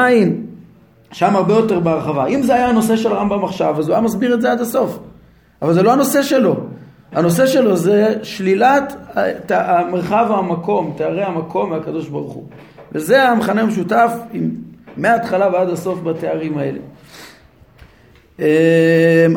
שם 1.13 1.37
הרבה 1.37 1.55
יותר 1.55 1.81
בהרחבה. 1.81 2.27
אם 2.27 2.43
זה 2.43 2.55
היה 2.55 2.69
הנושא 2.69 2.97
של 2.97 3.13
הרמב"ם 3.13 3.45
עכשיו, 3.45 3.79
אז 3.79 3.89
הוא 3.89 3.95
היה 3.95 4.03
מסביר 4.03 4.35
את 4.35 4.43
זה 4.43 4.53
עד 4.53 4.61
הסוף. 4.61 4.99
אבל 5.63 5.75
זה 5.75 5.83
לא 5.83 5.93
הנושא 5.93 6.23
שלו. 6.23 6.57
הנושא 7.13 7.47
שלו 7.47 7.77
זה 7.77 8.15
שלילת 8.23 8.97
המרחב 9.51 10.27
המקום, 10.31 10.95
תארי 10.97 11.23
המקום 11.23 11.71
מהקדוש 11.71 12.09
ברוך 12.09 12.33
הוא. 12.33 12.45
וזה 12.93 13.29
המכנה 13.29 13.61
המשותף 13.61 14.13
עם, 14.33 14.51
מההתחלה 14.97 15.49
ועד 15.53 15.69
הסוף 15.69 16.01
בתארים 16.01 16.59
האלה. 16.59 16.79
אמ, 18.39 18.45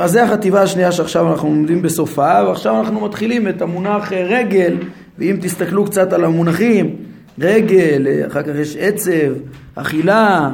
אז 0.01 0.11
זה 0.11 0.23
החטיבה 0.23 0.61
השנייה 0.61 0.91
שעכשיו 0.91 1.31
אנחנו 1.31 1.49
לומדים 1.49 1.81
בסופה, 1.81 2.41
ועכשיו 2.47 2.79
אנחנו 2.79 3.01
מתחילים 3.01 3.47
את 3.47 3.61
המונח 3.61 4.13
אה, 4.13 4.23
רגל, 4.29 4.77
ואם 5.19 5.37
תסתכלו 5.41 5.85
קצת 5.85 6.13
על 6.13 6.23
המונחים, 6.23 6.95
רגל, 7.39 8.07
אה, 8.07 8.27
אחר 8.27 8.43
כך 8.43 8.55
יש 8.55 8.75
עצב, 8.79 9.33
אכילה, 9.75 10.49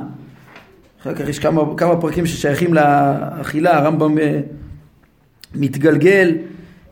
אחר 1.02 1.14
כך 1.14 1.30
יש 1.30 1.40
כמה, 1.40 1.62
כמה 1.78 2.02
פרקים 2.02 2.26
ששייכים 2.26 2.74
לאכילה, 2.74 3.78
הרמב"ם 3.78 4.18
אה, 4.18 4.40
מתגלגל 5.56 6.36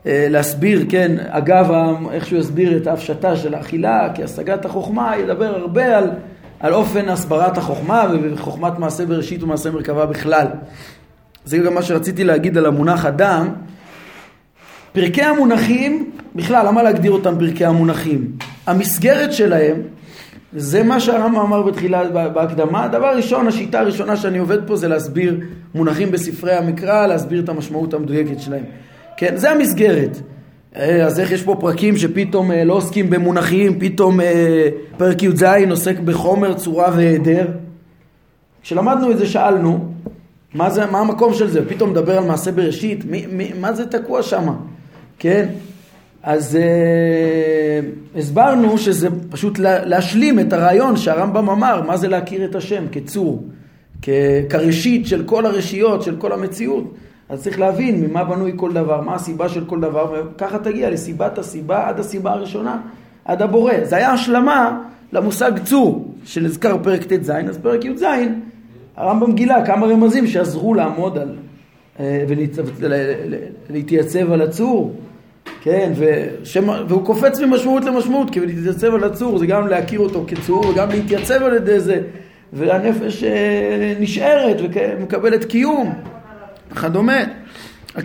להסביר, 0.05 0.85
כן, 0.89 1.15
אגב 1.29 1.71
איך 2.11 2.25
שהוא 2.25 2.39
יסביר 2.39 2.77
את 2.77 2.87
ההפשטה 2.87 3.35
של 3.35 3.53
האכילה 3.53 4.09
כהשגת 4.15 4.65
החוכמה, 4.65 5.17
ידבר 5.17 5.55
הרבה 5.55 5.97
על, 5.97 6.09
על 6.59 6.73
אופן 6.73 7.09
הסברת 7.09 7.57
החוכמה 7.57 8.05
וחוכמת 8.23 8.79
מעשה 8.79 9.05
בראשית 9.05 9.43
ומעשה 9.43 9.71
מרכבה 9.71 10.05
בכלל. 10.05 10.47
זה 11.49 11.57
גם 11.57 11.73
מה 11.73 11.81
שרציתי 11.81 12.23
להגיד 12.23 12.57
על 12.57 12.65
המונח 12.65 13.05
אדם. 13.05 13.47
פרקי 14.93 15.21
המונחים, 15.21 16.11
בכלל, 16.35 16.67
למה 16.67 16.83
להגדיר 16.83 17.11
אותם 17.11 17.35
פרקי 17.39 17.65
המונחים? 17.65 18.31
המסגרת 18.67 19.33
שלהם, 19.33 19.81
זה 20.53 20.83
מה 20.83 20.99
שהרמב"ם 20.99 21.39
אמר 21.39 21.61
בתחילה, 21.61 22.09
בהקדמה. 22.09 22.87
דבר 22.87 23.15
ראשון, 23.15 23.47
השיטה 23.47 23.79
הראשונה 23.79 24.17
שאני 24.17 24.37
עובד 24.37 24.67
פה 24.67 24.75
זה 24.75 24.87
להסביר 24.87 25.39
מונחים 25.75 26.11
בספרי 26.11 26.53
המקרא, 26.53 27.07
להסביר 27.07 27.43
את 27.43 27.49
המשמעות 27.49 27.93
המדויקת 27.93 28.39
שלהם. 28.39 28.63
כן, 29.17 29.37
זה 29.37 29.51
המסגרת. 29.51 30.17
אה, 30.75 31.05
אז 31.05 31.19
איך 31.19 31.31
יש 31.31 31.43
פה 31.43 31.57
פרקים 31.59 31.97
שפתאום 31.97 32.51
אה, 32.51 32.63
לא 32.63 32.73
עוסקים 32.73 33.09
במונחים, 33.09 33.79
פתאום 33.79 34.21
אה, 34.21 34.69
פרק 34.97 35.23
י"ז 35.23 35.43
עוסק 35.69 35.99
בחומר, 35.99 36.53
צורה 36.53 36.89
והיעדר. 36.95 37.45
כשלמדנו 38.61 39.11
את 39.11 39.17
זה 39.17 39.25
שאלנו, 39.25 39.89
מה, 40.53 40.69
זה, 40.69 40.85
מה 40.85 40.99
המקום 40.99 41.33
של 41.33 41.49
זה? 41.49 41.69
פתאום 41.69 41.89
מדבר 41.89 42.17
על 42.17 42.23
מעשה 42.23 42.51
בראשית? 42.51 43.05
מי, 43.05 43.25
מי, 43.31 43.51
מה 43.59 43.73
זה 43.73 43.85
תקוע 43.85 44.23
שם? 44.23 44.53
כן? 45.19 45.49
אז 46.23 46.55
אה, 46.55 47.79
הסברנו 48.15 48.77
שזה 48.77 49.07
פשוט 49.29 49.59
לה, 49.59 49.85
להשלים 49.85 50.39
את 50.39 50.53
הרעיון 50.53 50.97
שהרמב"ם 50.97 51.49
אמר, 51.49 51.81
מה 51.87 51.97
זה 51.97 52.07
להכיר 52.07 52.45
את 52.45 52.55
השם 52.55 52.83
כצור, 52.91 53.43
כ, 54.01 54.09
כראשית 54.49 55.07
של 55.07 55.23
כל 55.25 55.45
הרשיות, 55.45 56.01
של 56.01 56.15
כל 56.15 56.31
המציאות. 56.31 56.93
אז 57.29 57.43
צריך 57.43 57.59
להבין 57.59 58.01
ממה 58.01 58.23
בנוי 58.23 58.53
כל 58.55 58.73
דבר, 58.73 59.01
מה 59.01 59.15
הסיבה 59.15 59.49
של 59.49 59.65
כל 59.65 59.79
דבר, 59.79 60.13
וככה 60.13 60.59
תגיע 60.59 60.89
לסיבת 60.89 61.37
הסיבה 61.37 61.87
עד 61.87 61.99
הסיבה 61.99 62.31
הראשונה, 62.31 62.77
עד 63.25 63.41
הבורא. 63.41 63.73
זה 63.83 63.95
היה 63.95 64.11
השלמה 64.11 64.81
למושג 65.13 65.51
צור, 65.63 66.13
שנזכר 66.25 66.77
פרק 66.83 67.03
ט"ז, 67.03 67.29
אז 67.29 67.57
פרק 67.57 67.85
י"ז, 67.85 68.03
הרמב"ם 68.99 69.33
גילה 69.33 69.65
כמה 69.65 69.87
רמזים 69.87 70.27
שעזרו 70.27 70.73
לעמוד 70.73 71.17
על, 71.17 71.35
אה, 71.99 72.25
ולהתייצב 73.69 74.31
על 74.31 74.41
הצור. 74.41 74.95
כן, 75.61 75.91
ושם, 75.95 76.69
והוא 76.87 77.05
קופץ 77.05 77.39
ממשמעות 77.39 77.85
למשמעות, 77.85 78.29
כי 78.29 78.39
להתייצב 78.39 78.93
על 78.93 79.03
הצור 79.03 79.37
זה 79.37 79.45
גם 79.45 79.67
להכיר 79.67 79.99
אותו 79.99 80.23
כצור 80.27 80.67
וגם 80.67 80.89
להתייצב 80.89 81.43
על 81.43 81.53
ידי 81.53 81.79
זה, 81.79 82.01
והנפש 82.53 83.23
אה, 83.23 83.93
נשארת 83.99 84.57
ומקבלת 84.61 85.45
קיום 85.45 85.93
וכדומה. 86.71 87.19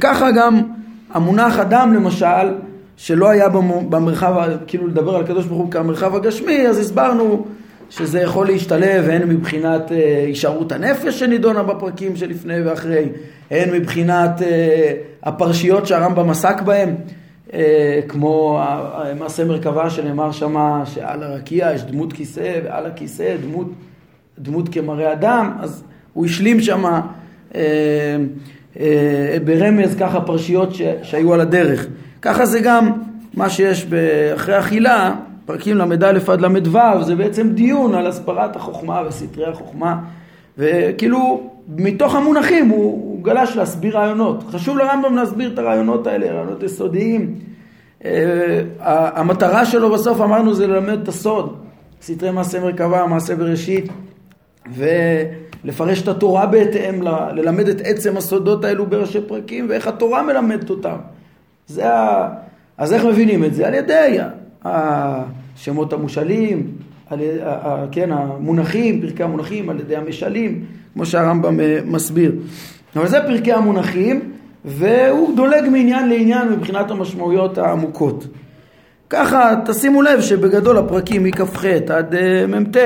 ככה 0.01 0.31
גם 0.31 0.63
המונח 1.11 1.59
אדם 1.59 1.95
למשל, 1.95 2.55
שלא 2.97 3.29
היה 3.29 3.49
במרחב, 3.89 4.49
כאילו 4.67 4.87
לדבר 4.87 5.17
על 5.17 5.25
הקדוש 5.25 5.47
ברוך 5.47 5.61
הוא 5.61 5.71
כמרחב 5.71 6.15
הגשמי, 6.15 6.69
אז 6.69 6.79
הסברנו 6.79 7.47
שזה 7.91 8.21
יכול 8.21 8.47
להשתלב 8.47 9.09
הן 9.09 9.29
מבחינת 9.29 9.93
אה, 9.93 10.25
הישארות 10.27 10.73
הנפש 10.73 11.19
שנידונה 11.19 11.63
בפרקים 11.63 12.17
שלפני 12.17 12.63
ואחרי, 12.63 13.09
הן 13.51 13.71
מבחינת 13.73 14.43
אה, 14.43 14.93
הפרשיות 15.23 15.87
שהרמב"ם 15.87 16.31
עסק 16.31 16.63
בהן. 16.63 16.95
אה, 17.55 18.01
כמו 18.09 18.63
מעשה 19.19 19.45
מרכבה 19.45 19.91
שנאמר 19.91 20.33
שמה 20.33 20.83
שעל 20.87 21.23
הרקיע 21.23 21.73
יש 21.75 21.83
דמות 21.83 22.13
כיסא 22.13 22.61
ועל 22.65 22.87
הכיסא 22.87 23.37
דמות, 23.43 23.67
דמות 24.39 24.69
כמראה 24.69 25.13
אדם, 25.13 25.53
אז 25.61 25.85
הוא 26.13 26.27
השלים 26.27 26.61
שמה 26.61 27.01
אה, 27.55 27.61
אה, 28.81 29.37
ברמז 29.45 29.97
ככה 30.01 30.21
פרשיות 30.21 30.75
ש, 30.75 30.83
שהיו 31.03 31.35
על 31.35 31.41
הדרך. 31.41 31.87
ככה 32.23 32.47
זה 32.47 32.61
גם 32.61 32.93
מה 33.35 33.51
שיש 33.51 33.87
אחרי 34.35 34.59
אכילה, 34.59 35.15
פרקים 35.47 35.77
ל"א 35.77 36.33
עד 36.33 36.41
ל"ו, 36.41 37.03
זה 37.03 37.15
בעצם 37.15 37.51
דיון 37.51 37.95
על 37.95 38.07
הסברת 38.07 38.57
החוכמה 38.57 39.03
וסתרי 39.07 39.47
החוכמה, 39.47 39.97
וכאילו 40.59 41.51
מתוך 41.69 42.15
המונחים 42.15 42.69
הוא, 42.69 42.85
הוא 42.85 43.25
גלש 43.25 43.57
להסביר 43.57 43.99
רעיונות. 43.99 44.45
חשוב 44.51 44.79
לרמב"ם 44.79 45.17
להסביר 45.17 45.53
את 45.53 45.59
הרעיונות 45.59 46.07
האלה, 46.07 46.33
רעיונות 46.33 46.63
יסודיים. 46.63 47.35
Uh, 48.01 48.07
המטרה 48.81 49.67
שלו 49.67 49.91
בסוף 49.93 50.21
אמרנו 50.21 50.55
זה 50.55 50.67
ללמד 50.67 51.03
את 51.03 51.09
הסוד, 51.09 51.57
סתרי 52.03 52.31
מעשה 52.31 52.61
מרכבה, 52.61 53.07
מעשה 53.07 53.37
בראשית, 53.37 53.89
ולפרש 54.75 56.03
את 56.03 56.09
התורה 56.09 56.47
בהתאם, 56.47 57.03
ללמד 57.33 57.69
את 57.69 57.81
עצם 57.85 58.17
הסודות 58.17 58.65
האלו 58.65 58.87
בראשי 58.87 59.21
פרקים 59.21 59.67
ואיך 59.69 59.87
התורה 59.87 60.23
מלמדת 60.23 60.71
אותם. 60.71 60.97
זה 61.67 61.95
ה... 61.95 62.29
אז 62.79 62.93
איך 62.93 63.05
מבינים 63.05 63.45
את 63.45 63.55
זה? 63.55 63.67
על 63.67 63.75
ידי 63.75 64.19
השמות 64.65 65.93
המושאלים, 65.93 66.67
כן, 67.93 68.13
המונחים, 68.13 69.01
פרקי 69.01 69.23
המונחים, 69.23 69.71
על 69.71 69.81
ידי 69.81 69.97
המשלים, 69.97 70.65
כמו 70.95 71.07
שהרמב"ם 71.07 71.61
אה, 71.61 71.79
מסביר. 71.85 72.33
אבל 72.97 73.09
זה 73.09 73.21
פרקי 73.27 73.53
המונחים, 73.53 74.21
והוא 74.65 75.37
דולג 75.37 75.69
מעניין 75.71 76.09
לעניין 76.09 76.53
מבחינת 76.53 76.91
המשמעויות 76.91 77.59
העמוקות. 77.59 78.27
ככה 79.11 79.55
תשימו 79.67 80.03
לב 80.03 80.21
שבגדול 80.21 80.79
הפרקים 80.79 81.25
מכ"ח 81.25 81.65
עד 81.89 82.15
אה, 82.15 82.47
מ"ט 82.47 82.77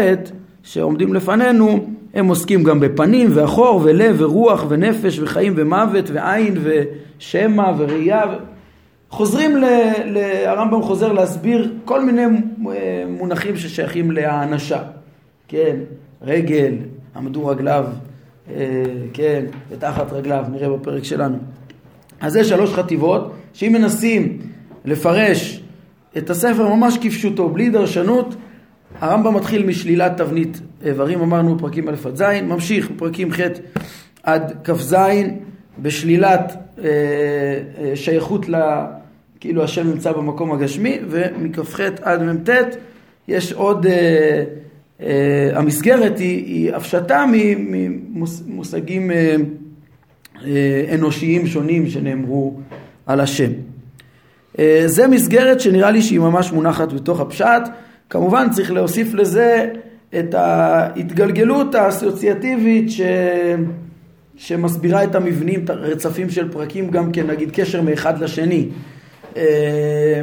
שעומדים 0.62 1.14
לפנינו 1.14 1.86
הם 2.14 2.28
עוסקים 2.28 2.64
גם 2.64 2.80
בפנים 2.80 3.28
ואחור 3.34 3.80
ולב 3.84 4.16
ורוח 4.18 4.64
ונפש 4.68 5.18
וחיים 5.18 5.52
ומוות 5.56 6.10
ועין 6.10 6.54
ושמע 6.62 7.72
וראייה 7.78 8.22
חוזרים, 9.10 9.56
ל, 9.56 9.64
ל, 10.04 10.18
הרמב"ם 10.46 10.82
חוזר 10.82 11.12
להסביר 11.12 11.72
כל 11.84 12.04
מיני 12.04 12.22
אה, 12.22 13.04
מונחים 13.08 13.56
ששייכים 13.56 14.10
להאנשה, 14.10 14.82
כן, 15.48 15.76
רגל, 16.22 16.74
עמדו 17.16 17.46
רגליו, 17.46 17.86
אה, 18.50 18.82
כן, 19.12 19.44
ותחת 19.70 20.12
רגליו, 20.12 20.44
נראה 20.52 20.68
בפרק 20.68 21.04
שלנו. 21.04 21.38
אז 22.20 22.32
זה 22.32 22.44
שלוש 22.44 22.74
חטיבות, 22.74 23.32
שאם 23.52 23.72
מנסים 23.72 24.38
לפרש 24.84 25.62
את 26.18 26.30
הספר 26.30 26.74
ממש 26.74 26.98
כפשוטו, 27.02 27.48
בלי 27.48 27.70
דרשנות, 27.70 28.34
הרמב"ם 29.00 29.34
מתחיל 29.34 29.66
משלילת 29.66 30.16
תבנית 30.16 30.60
איברים, 30.84 31.20
אמרנו 31.20 31.58
פרקים 31.58 31.88
א' 31.88 31.94
עד 32.04 32.16
ז', 32.16 32.22
ממשיך 32.42 32.90
בפרקים 32.90 33.32
ח' 33.32 33.40
עד 34.22 34.52
כ"ז, 34.64 34.96
בשלילת 35.82 36.52
אה, 36.78 36.84
אה, 37.78 37.96
שייכות. 37.96 38.46
כאילו 39.40 39.64
השם 39.64 39.86
נמצא 39.86 40.12
במקום 40.12 40.52
הגשמי, 40.52 40.98
ומכ"ח 41.08 41.80
עד 42.02 42.22
מ"ט 42.22 42.50
יש 43.28 43.52
עוד, 43.52 43.86
אה, 43.86 44.44
אה, 45.00 45.50
המסגרת 45.54 46.18
היא, 46.18 46.44
היא 46.44 46.74
הפשטה 46.74 47.24
ממושגים 47.28 49.10
אה, 49.10 49.36
אה, 50.46 50.94
אנושיים 50.94 51.46
שונים 51.46 51.88
שנאמרו 51.88 52.60
על 53.06 53.20
השם. 53.20 53.50
אה, 54.58 54.82
זה 54.86 55.08
מסגרת 55.08 55.60
שנראה 55.60 55.90
לי 55.90 56.02
שהיא 56.02 56.20
ממש 56.20 56.52
מונחת 56.52 56.92
בתוך 56.92 57.20
הפשט. 57.20 57.62
כמובן 58.10 58.50
צריך 58.50 58.72
להוסיף 58.72 59.14
לזה 59.14 59.70
את 60.18 60.34
ההתגלגלות 60.34 61.74
האסוציאטיבית 61.74 62.90
ש... 62.90 63.00
שמסבירה 64.36 65.04
את 65.04 65.14
המבנים, 65.14 65.64
את 65.64 65.70
הרצפים 65.70 66.30
של 66.30 66.52
פרקים, 66.52 66.90
גם 66.90 67.12
כן 67.12 67.26
נגיד 67.26 67.50
קשר 67.52 67.82
מאחד 67.82 68.22
לשני. 68.22 68.68
אה, 69.38 70.22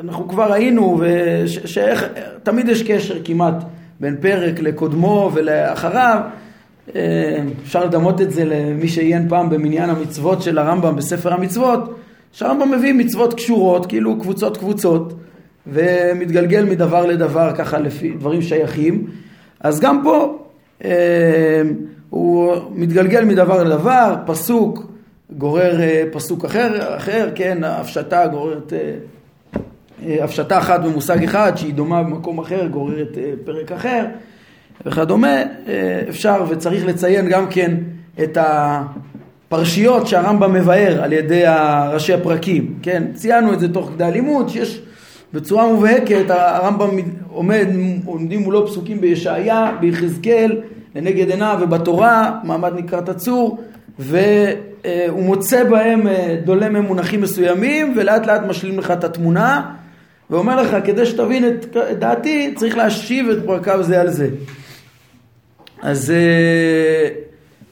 אנחנו 0.00 0.28
כבר 0.28 0.52
ראינו 0.52 1.02
שתמיד 1.46 2.68
יש 2.68 2.82
קשר 2.82 3.14
כמעט 3.24 3.54
בין 4.00 4.16
פרק 4.20 4.60
לקודמו 4.60 5.30
ולאחריו. 5.34 6.20
אה, 6.94 7.38
אפשר 7.62 7.84
לדמות 7.84 8.20
את 8.20 8.30
זה 8.32 8.44
למי 8.44 8.88
שעיין 8.88 9.28
פעם 9.28 9.50
במניין 9.50 9.90
המצוות 9.90 10.42
של 10.42 10.58
הרמב"ם 10.58 10.96
בספר 10.96 11.32
המצוות, 11.32 11.98
שהרמב"ם 12.32 12.70
מביא 12.70 12.92
מצוות 12.92 13.34
קשורות, 13.34 13.86
כאילו 13.86 14.20
קבוצות 14.20 14.56
קבוצות, 14.56 15.12
ומתגלגל 15.66 16.64
מדבר 16.64 17.06
לדבר 17.06 17.52
ככה 17.56 17.78
לפי 17.78 18.10
דברים 18.10 18.42
שייכים. 18.42 19.06
אז 19.60 19.80
גם 19.80 20.00
פה 20.04 20.38
אה, 20.84 21.62
הוא 22.10 22.54
מתגלגל 22.74 23.24
מדבר 23.24 23.64
לדבר, 23.64 24.14
פסוק 24.26 24.95
גורר 25.30 25.80
אה, 25.80 26.04
פסוק 26.12 26.44
אחר, 26.44 26.96
אחר, 26.96 27.30
כן, 27.34 27.64
הפשטה 27.64 28.26
גוררת, 28.26 28.72
הפשטה 30.06 30.58
אחת 30.58 30.80
במושג 30.80 31.24
אחד 31.24 31.52
שהיא 31.56 31.74
דומה 31.74 32.02
במקום 32.02 32.38
אחר, 32.38 32.66
גוררת 32.66 33.18
פרק 33.44 33.72
אחר. 33.72 34.04
וכדומה, 34.86 35.36
אה, 35.68 36.02
אפשר 36.08 36.44
וצריך 36.48 36.86
לציין 36.86 37.28
גם 37.28 37.46
כן 37.50 37.74
את 38.22 38.38
הפרשיות 38.40 40.06
שהרמב"ם 40.06 40.52
מבאר 40.52 41.02
על 41.02 41.12
ידי 41.12 41.42
ראשי 41.92 42.12
הפרקים, 42.12 42.78
כן? 42.82 43.04
ציינו 43.14 43.52
את 43.52 43.60
זה 43.60 43.72
תוך 43.72 43.90
כדי 43.94 44.04
הלימוד, 44.04 44.48
שיש 44.48 44.82
בצורה 45.32 45.66
מובהקת, 45.66 46.24
הרמב"ם 46.28 46.90
עומד, 47.28 47.66
עומדים 48.04 48.40
מולו 48.40 48.66
פסוקים 48.66 49.00
בישעיה, 49.00 49.76
ביחזקאל, 49.80 50.60
לנגד 50.94 51.30
עיניו 51.30 51.58
ובתורה, 51.62 52.40
מעמד 52.44 52.72
נקרת 52.76 53.08
הצור, 53.08 53.58
והוא 54.86 55.22
מוצא 55.22 55.64
בהם, 55.64 56.08
אה, 56.08 56.36
דולה 56.44 56.68
מהם 56.68 56.84
מונחים 56.84 57.20
מסוימים, 57.20 57.94
ולאט 57.96 58.26
לאט 58.26 58.40
משלים 58.48 58.78
לך 58.78 58.90
את 58.90 59.04
התמונה, 59.04 59.74
ואומר 60.30 60.62
לך, 60.62 60.76
כדי 60.84 61.06
שתבין 61.06 61.48
את 61.48 61.76
דעתי, 61.98 62.54
צריך 62.56 62.76
להשיב 62.76 63.28
את 63.30 63.38
פרקיו 63.46 63.82
זה 63.82 64.00
על 64.00 64.08
זה. 64.08 64.28
אז 65.82 66.10
אה, 66.10 67.08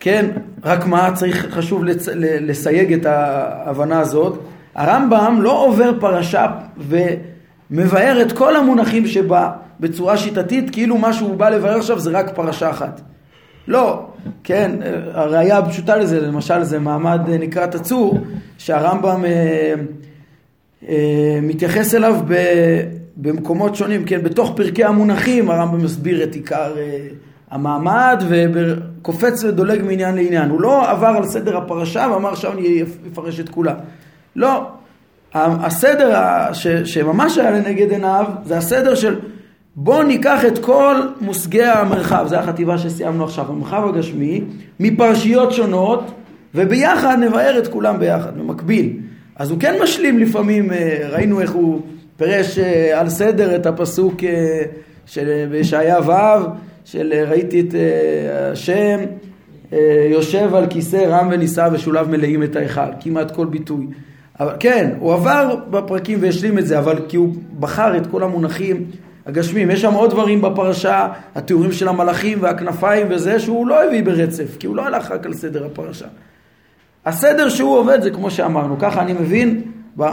כן, 0.01 0.31
רק 0.65 0.87
מה 0.87 1.11
צריך, 1.15 1.47
חשוב 1.51 1.85
לצ... 1.85 2.09
לסייג 2.17 2.93
את 2.93 3.07
ההבנה 3.07 4.01
הזאת. 4.01 4.39
הרמב"ם 4.75 5.39
לא 5.43 5.65
עובר 5.65 5.91
פרשה 6.01 6.47
ומבאר 6.77 8.23
את 8.23 8.33
כל 8.33 8.57
המונחים 8.57 9.07
שבה 9.07 9.51
בצורה 9.81 10.17
שיטתית, 10.17 10.71
כאילו 10.73 10.99
מה 10.99 11.13
שהוא 11.13 11.37
בא 11.37 11.49
לבאר 11.49 11.77
עכשיו 11.77 11.99
זה 11.99 12.11
רק 12.11 12.35
פרשה 12.35 12.71
אחת. 12.71 13.01
לא, 13.69 14.07
כן, 14.45 14.71
הראייה 15.13 15.59
הפשוטה 15.59 15.97
לזה, 15.97 16.21
למשל 16.21 16.63
זה 16.63 16.79
מעמד 16.79 17.21
אה, 17.29 17.39
נקרת 17.39 17.75
הצור, 17.75 18.19
שהרמב"ם 18.59 19.25
אה, 19.25 19.75
אה, 20.89 21.39
מתייחס 21.43 21.95
אליו 21.95 22.17
ב, 22.29 22.35
במקומות 23.17 23.75
שונים, 23.75 24.05
כן, 24.05 24.23
בתוך 24.23 24.53
פרקי 24.57 24.85
המונחים 24.85 25.51
הרמב"ם 25.51 25.85
מסביר 25.85 26.23
את 26.23 26.35
עיקר 26.35 26.75
אה, 26.79 27.07
המעמד 27.51 28.25
וקופץ 28.29 29.45
ודולג 29.45 29.83
מעניין 29.83 30.15
לעניין. 30.15 30.51
הוא 30.51 30.61
לא 30.61 30.91
עבר 30.91 31.07
על 31.07 31.27
סדר 31.27 31.57
הפרשה 31.57 32.09
ואמר 32.13 32.29
עכשיו 32.29 32.53
אני 32.53 32.83
אפרש 33.13 33.41
את 33.41 33.49
כולה. 33.49 33.75
לא. 34.37 34.67
הסדר 35.35 36.23
ש, 36.53 36.67
שממש 36.67 37.39
היה 37.39 37.51
לנגד 37.51 37.91
עיניו 37.91 38.25
זה 38.45 38.57
הסדר 38.57 38.95
של 38.95 39.19
בואו 39.77 40.03
ניקח 40.03 40.45
את 40.45 40.59
כל 40.59 40.97
מושגי 41.21 41.63
המרחב, 41.63 42.25
זו 42.29 42.37
החטיבה 42.37 42.79
שסיימנו 42.79 43.25
עכשיו, 43.25 43.45
המרחב 43.49 43.89
הגשמי, 43.89 44.45
מפרשיות 44.81 45.53
שונות 45.53 46.11
וביחד 46.55 47.19
נבהר 47.21 47.59
את 47.59 47.69
כולם 47.69 47.99
ביחד, 47.99 48.39
במקביל. 48.39 48.97
אז 49.37 49.51
הוא 49.51 49.61
כן 49.61 49.75
משלים 49.83 50.19
לפעמים, 50.19 50.73
אה, 50.73 51.09
ראינו 51.11 51.41
איך 51.41 51.53
הוא 51.53 51.81
פירש 52.17 52.59
אה, 52.59 53.01
על 53.01 53.09
סדר 53.09 53.57
את 53.57 53.67
הפסוק 53.67 54.25
אה, 54.25 54.63
של 55.07 55.47
בישעיה 55.51 55.99
ו' 56.01 56.13
של 56.85 57.13
ראיתי 57.29 57.61
את 57.61 57.75
השם 58.53 58.99
יושב 60.11 60.55
על 60.55 60.67
כיסא 60.67 60.97
רם 60.97 61.29
ונישא 61.33 61.69
ושוליו 61.73 62.07
מלאים 62.11 62.43
את 62.43 62.57
ההיכל, 62.57 62.81
כמעט 63.01 63.31
כל 63.31 63.47
ביטוי. 63.47 63.87
אבל 64.41 64.53
כן, 64.61 64.91
הוא 64.99 65.13
עבר 65.13 65.57
בפרקים 65.71 66.19
והשלים 66.23 66.59
את 66.59 66.67
זה, 66.67 66.79
אבל 66.79 66.99
כי 67.09 67.17
הוא 67.17 67.35
בחר 67.61 67.97
את 67.97 68.07
כל 68.07 68.23
המונחים 68.23 68.87
הגשמיים. 69.27 69.71
יש 69.71 69.81
שם 69.83 69.93
עוד 69.93 70.11
דברים 70.11 70.41
בפרשה, 70.43 71.09
התיאורים 71.35 71.73
של 71.73 71.89
המלאכים 71.89 72.39
והכנפיים 72.41 73.07
וזה, 73.11 73.41
שהוא 73.41 73.67
לא 73.67 73.85
הביא 73.85 74.05
ברצף, 74.05 74.57
כי 74.59 74.67
הוא 74.67 74.77
לא 74.77 74.87
הלך 74.87 75.11
רק 75.11 75.27
על 75.27 75.35
סדר 75.35 75.67
הפרשה. 75.67 76.07
הסדר 77.07 77.49
שהוא 77.49 77.79
עובד 77.79 78.03
זה 78.03 78.11
כמו 78.11 78.31
שאמרנו, 78.31 78.79
ככה 78.79 79.03
אני 79.03 79.13
מבין, 79.13 79.63
ב, 79.99 80.05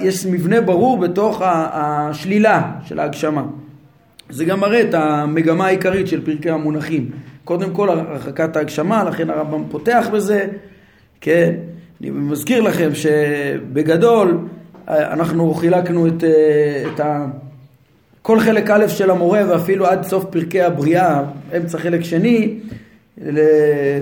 יש 0.00 0.26
מבנה 0.26 0.60
ברור 0.60 0.98
בתוך 0.98 1.42
השלילה 1.44 2.72
של 2.84 3.00
ההגשמה. 3.00 3.44
זה 4.30 4.44
גם 4.44 4.60
מראה 4.60 4.80
את 4.80 4.94
המגמה 4.94 5.66
העיקרית 5.66 6.08
של 6.08 6.24
פרקי 6.24 6.50
המונחים. 6.50 7.10
קודם 7.44 7.70
כל 7.70 7.88
הרחקת 7.88 8.56
ההגשמה, 8.56 9.04
לכן 9.04 9.30
הרמב"ם 9.30 9.64
פותח 9.70 10.06
בזה, 10.12 10.46
כן. 11.20 11.54
אני 12.00 12.10
מזכיר 12.10 12.60
לכם 12.60 12.90
שבגדול 12.94 14.38
אנחנו 14.88 15.54
חילקנו 15.54 16.06
את, 16.06 16.24
את 16.94 17.00
ה... 17.00 17.26
כל 18.26 18.40
חלק 18.40 18.70
א' 18.70 18.88
של 18.88 19.10
המורה 19.10 19.42
ואפילו 19.48 19.86
עד 19.86 20.02
סוף 20.02 20.24
פרקי 20.24 20.62
הבריאה, 20.62 21.22
אמצע 21.56 21.78
חלק 21.78 22.04
שני, 22.04 22.58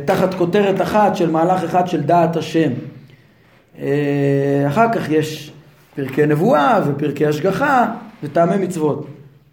תחת 0.04 0.34
כותרת 0.34 0.80
אחת 0.80 1.16
של 1.16 1.30
מהלך 1.30 1.64
אחד 1.64 1.88
של 1.88 2.00
דעת 2.02 2.36
השם. 2.36 2.70
אה, 3.78 4.64
אחר 4.68 4.92
כך 4.92 5.10
יש 5.10 5.52
פרקי 5.94 6.26
נבואה 6.26 6.80
ופרקי 6.86 7.26
השגחה 7.26 7.86
וטעמי 8.22 8.66
מצוות, 8.66 9.06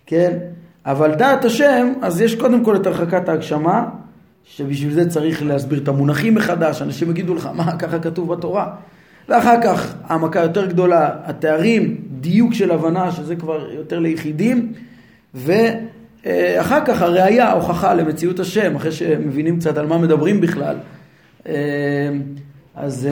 כן? 0.05 0.37
אבל 0.85 1.15
דעת 1.15 1.45
השם, 1.45 1.93
אז 2.01 2.21
יש 2.21 2.35
קודם 2.35 2.65
כל 2.65 2.75
את 2.75 2.87
הרחקת 2.87 3.29
ההגשמה, 3.29 3.85
שבשביל 4.43 4.93
זה 4.93 5.09
צריך 5.09 5.43
להסביר 5.43 5.79
את 5.79 5.87
המונחים 5.87 6.35
מחדש, 6.35 6.81
אנשים 6.81 7.09
יגידו 7.09 7.35
לך, 7.35 7.49
מה, 7.53 7.77
ככה 7.77 7.99
כתוב 7.99 8.33
בתורה? 8.33 8.67
ואחר 9.29 9.61
כך 9.63 9.93
העמקה 10.07 10.39
יותר 10.39 10.65
גדולה, 10.65 11.09
התארים, 11.23 11.97
דיוק 12.11 12.53
של 12.53 12.71
הבנה, 12.71 13.11
שזה 13.11 13.35
כבר 13.35 13.71
יותר 13.71 13.99
ליחידים, 13.99 14.73
ואחר 15.33 16.85
כך 16.85 17.01
הראייה, 17.01 17.47
ההוכחה 17.47 17.93
למציאות 17.93 18.39
השם, 18.39 18.75
אחרי 18.75 18.91
שמבינים 18.91 19.59
קצת 19.59 19.77
על 19.77 19.87
מה 19.87 19.97
מדברים 19.97 20.41
בכלל. 20.41 20.75
אז, 22.75 23.07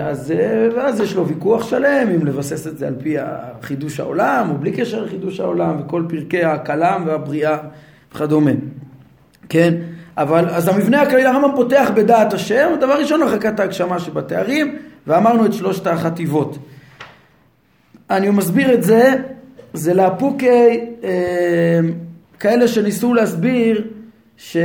אז, 0.00 0.34
ואז 0.76 1.00
יש 1.00 1.14
לו 1.14 1.28
ויכוח 1.28 1.70
שלם 1.70 2.08
אם 2.14 2.26
לבסס 2.26 2.66
את 2.66 2.78
זה 2.78 2.86
על 2.86 2.94
פי 3.02 3.16
חידוש 3.62 4.00
העולם 4.00 4.50
או 4.50 4.54
בלי 4.54 4.72
קשר 4.72 5.04
לחידוש 5.04 5.40
העולם 5.40 5.80
וכל 5.80 6.04
פרקי 6.08 6.44
הכלם 6.44 7.02
והבריאה 7.06 7.56
וכדומה. 8.14 8.50
כן? 9.48 9.74
אבל 10.16 10.48
אז 10.48 10.68
המבנה 10.68 11.02
הכללי, 11.02 11.26
הרמב"ם 11.26 11.56
פותח 11.56 11.90
בדעת 11.94 12.32
השם, 12.32 12.68
דבר 12.80 12.98
ראשון 12.98 13.22
הרחקת 13.22 13.60
ההגשמה 13.60 13.98
שבתארים, 13.98 14.76
ואמרנו 15.06 15.46
את 15.46 15.52
שלושת 15.52 15.86
החטיבות. 15.86 16.58
אני 18.10 18.30
מסביר 18.30 18.74
את 18.74 18.82
זה, 18.82 19.14
זה 19.72 19.94
לאפוקי 19.94 20.80
אה, 21.04 21.80
כאלה 22.40 22.68
שניסו 22.68 23.14
להסביר 23.14 23.84
ש, 24.36 24.56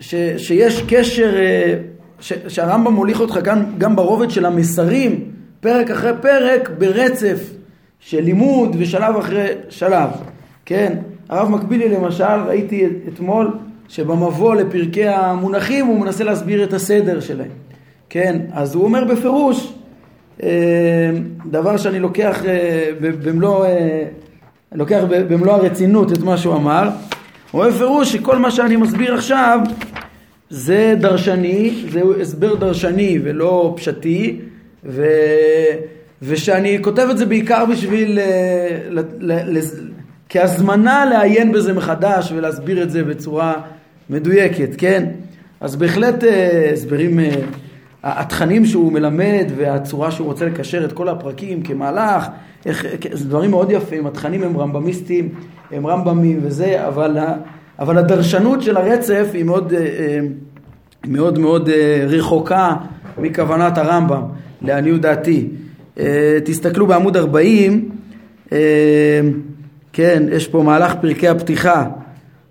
ש, 0.00 0.14
שיש 0.36 0.82
קשר, 0.88 1.34
אה, 1.36 1.74
ש, 2.20 2.32
שהרמב"ם 2.48 2.94
מוליך 2.94 3.20
אותך 3.20 3.38
גם, 3.42 3.64
גם 3.78 3.96
ברובד 3.96 4.30
של 4.30 4.46
המסרים, 4.46 5.30
פרק 5.60 5.90
אחרי 5.90 6.12
פרק, 6.22 6.70
ברצף 6.78 7.50
של 8.00 8.20
לימוד 8.20 8.76
ושלב 8.78 9.16
אחרי 9.16 9.46
שלב, 9.68 10.10
כן? 10.64 10.96
הרב 11.28 11.48
מקבילי 11.48 11.88
למשל, 11.88 12.24
ראיתי 12.46 12.86
אתמול 13.08 13.50
שבמבוא 13.88 14.54
לפרקי 14.54 15.08
המונחים 15.08 15.86
הוא 15.86 16.00
מנסה 16.00 16.24
להסביר 16.24 16.64
את 16.64 16.72
הסדר 16.72 17.20
שלהם. 17.20 17.69
כן, 18.10 18.40
אז 18.52 18.74
הוא 18.74 18.84
אומר 18.84 19.04
בפירוש, 19.04 19.72
אה, 20.42 20.48
דבר 21.50 21.76
שאני 21.76 21.98
לוקח 21.98 22.44
אה, 22.44 22.90
במלוא, 23.00 23.66
אה, 23.66 24.04
לוקח 24.72 25.00
במלוא 25.08 25.52
הרצינות 25.52 26.12
את 26.12 26.18
מה 26.18 26.36
שהוא 26.36 26.54
אמר, 26.54 26.88
הוא 27.50 27.60
אומר 27.60 27.74
בפירוש 27.74 28.12
שכל 28.12 28.38
מה 28.38 28.50
שאני 28.50 28.76
מסביר 28.76 29.14
עכשיו 29.14 29.60
זה 30.50 30.94
דרשני, 31.00 31.84
זה 31.92 32.02
הסבר 32.20 32.54
דרשני 32.54 33.18
ולא 33.22 33.74
פשטי, 33.76 34.40
ו... 34.84 35.06
ושאני 36.22 36.78
כותב 36.82 37.06
את 37.10 37.18
זה 37.18 37.26
בעיקר 37.26 37.64
בשביל, 37.66 38.20
ל... 38.90 39.00
ל... 39.20 39.32
ל... 39.58 39.60
כהזמנה 40.28 41.04
לעיין 41.04 41.52
בזה 41.52 41.72
מחדש 41.72 42.32
ולהסביר 42.32 42.82
את 42.82 42.90
זה 42.90 43.04
בצורה 43.04 43.54
מדויקת, 44.10 44.70
כן? 44.78 45.04
אז 45.60 45.76
בהחלט 45.76 46.24
הסברים, 46.72 47.20
אה, 47.20 47.30
התכנים 48.02 48.64
שהוא 48.66 48.92
מלמד 48.92 49.46
והצורה 49.56 50.10
שהוא 50.10 50.26
רוצה 50.26 50.46
לקשר 50.46 50.84
את 50.84 50.92
כל 50.92 51.08
הפרקים 51.08 51.62
כמהלך, 51.62 52.26
איך, 52.66 52.86
זה 53.12 53.28
דברים 53.28 53.50
מאוד 53.50 53.70
יפים, 53.70 54.06
התכנים 54.06 54.42
הם 54.42 54.56
רמב"מיסטיים, 54.56 55.28
הם 55.70 55.86
רמב"מים 55.86 56.40
וזה, 56.42 56.86
אבל, 56.86 57.18
אבל 57.78 57.98
הדרשנות 57.98 58.62
של 58.62 58.76
הרצף 58.76 59.30
היא 59.32 59.44
מאוד 59.44 59.72
אה, 59.72 60.20
מאוד, 61.06 61.38
מאוד 61.38 61.70
רחוקה 62.08 62.74
מכוונת 63.18 63.78
הרמב"ם, 63.78 64.22
לעניות 64.62 65.00
דעתי. 65.00 65.48
תסתכלו 66.44 66.86
בעמוד 66.86 67.16
40, 67.16 67.88
כן, 69.92 70.22
יש 70.32 70.48
פה 70.48 70.62
מהלך 70.62 70.94
פרקי 71.00 71.28
הפתיחה. 71.28 71.86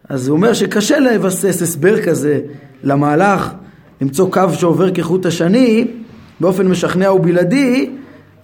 אז 0.10 0.28
הוא 0.28 0.38
אומר 0.38 0.54
שקשה 0.54 1.00
לבסס 1.00 1.62
הסבר 1.62 2.02
כזה 2.02 2.40
למהלך, 2.84 3.54
למצוא 4.02 4.32
קו 4.32 4.44
שעובר 4.54 4.92
כחוט 4.92 5.26
השני 5.26 5.88
באופן 6.40 6.68
משכנע 6.68 7.14
ובלעדי, 7.14 7.90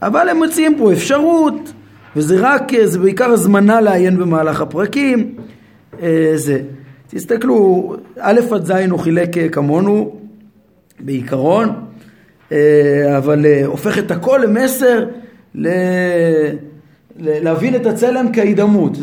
אבל 0.02 0.30
הם 0.30 0.40
מציעים 0.44 0.78
פה 0.78 0.94
אפשרות, 0.94 1.74
וזה 2.16 2.38
רק, 2.40 2.72
זה 2.84 3.00
בעיקר 3.00 3.30
הזמנה 3.30 3.82
לעיין 3.82 4.18
במהלך 4.18 4.62
הפרקים, 4.62 5.36
אה, 6.02 6.32
זה. 6.36 6.62
תסתכלו, 7.08 7.96
א' 8.20 8.40
עד 8.52 8.66
ז' 8.66 8.72
הוא 8.72 9.00
חילק 9.00 9.38
אה, 9.38 9.50
כמונו 9.50 10.16
בעיקרון, 11.00 11.70
אה, 12.52 13.18
אבל 13.18 13.46
הופך 13.66 13.98
את 13.98 14.12
הכל 14.12 14.40
למסר 14.44 15.06
ל... 15.56 15.70
להבין 17.20 17.76
את 17.76 17.86
הצלם 17.86 18.34
כהידמות. 18.34 18.98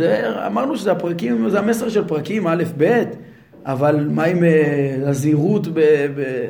אמרנו 0.46 0.76
שזה 0.76 0.92
הפרקים, 0.92 1.50
זה 1.50 1.58
המסר 1.58 1.88
של 1.88 2.04
פרקים 2.04 2.46
א' 2.46 2.64
ב', 2.76 3.02
אבל 3.66 4.06
מה 4.10 4.24
עם 4.24 4.38
uh, 4.38 5.08
הזהירות, 5.08 5.66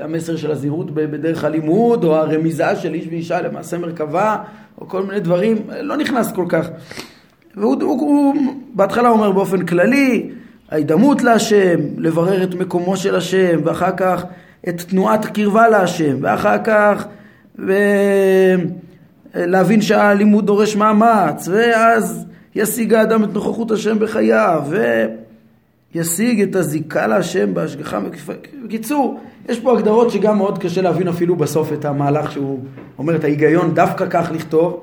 המסר 0.01 0.37
של 0.37 0.51
הזהירות 0.51 0.91
בדרך 0.91 1.45
הלימוד, 1.45 2.05
או 2.05 2.17
הרמיזה 2.17 2.77
של 2.77 2.95
איש 2.95 3.07
ואישה 3.11 3.41
למעשה 3.41 3.79
מרכבה, 3.79 4.37
או 4.81 4.89
כל 4.89 5.03
מיני 5.03 5.21
דברים, 5.21 5.57
לא 5.81 5.97
נכנס 5.97 6.33
כל 6.33 6.45
כך. 6.49 6.69
והוא 7.57 7.83
הוא, 7.83 8.01
הוא, 8.01 8.35
בהתחלה 8.75 9.09
אומר 9.09 9.33
באופן 9.33 9.67
כללי, 9.67 10.31
ההידמות 10.71 11.23
להשם, 11.23 11.81
לברר 11.99 12.43
את 12.43 12.55
מקומו 12.55 12.97
של 12.97 13.17
השם, 13.17 13.61
ואחר 13.65 13.97
כך 13.97 14.25
את 14.69 14.81
תנועת 14.81 15.25
הקרבה 15.25 15.69
להשם, 15.69 16.17
ואחר 16.21 16.57
כך... 16.65 17.07
ו... 17.59 17.73
להבין 19.35 19.83
שהלימוד 19.83 20.47
דורש 20.47 20.77
מאמץ, 20.77 21.49
ואז 21.49 22.27
ישיג 22.55 22.95
האדם 22.95 23.25
את 23.25 23.35
נוכחות 23.35 23.71
השם 23.71 23.99
בחייו, 23.99 24.63
וישיג 25.95 26.43
את 26.43 26.57
הזיקה 26.57 27.07
להשם 27.07 27.55
בהשגחה 27.55 28.01
מקיפה. 28.01 28.33
בקיצור, 28.65 29.21
יש 29.49 29.61
פה 29.61 29.73
הגדרות 29.73 30.11
שגם 30.11 30.39
מאוד 30.39 30.59
קשה 30.59 30.83
להבין 30.83 31.09
אפילו 31.09 31.37
בסוף 31.37 31.73
את 31.73 31.85
המהלך 31.85 32.33
שהוא 32.33 32.61
אומר 32.99 33.17
את 33.17 33.25
ההיגיון 33.25 33.75
דווקא 33.75 34.07
כך 34.11 34.31
לכתוב, 34.35 34.81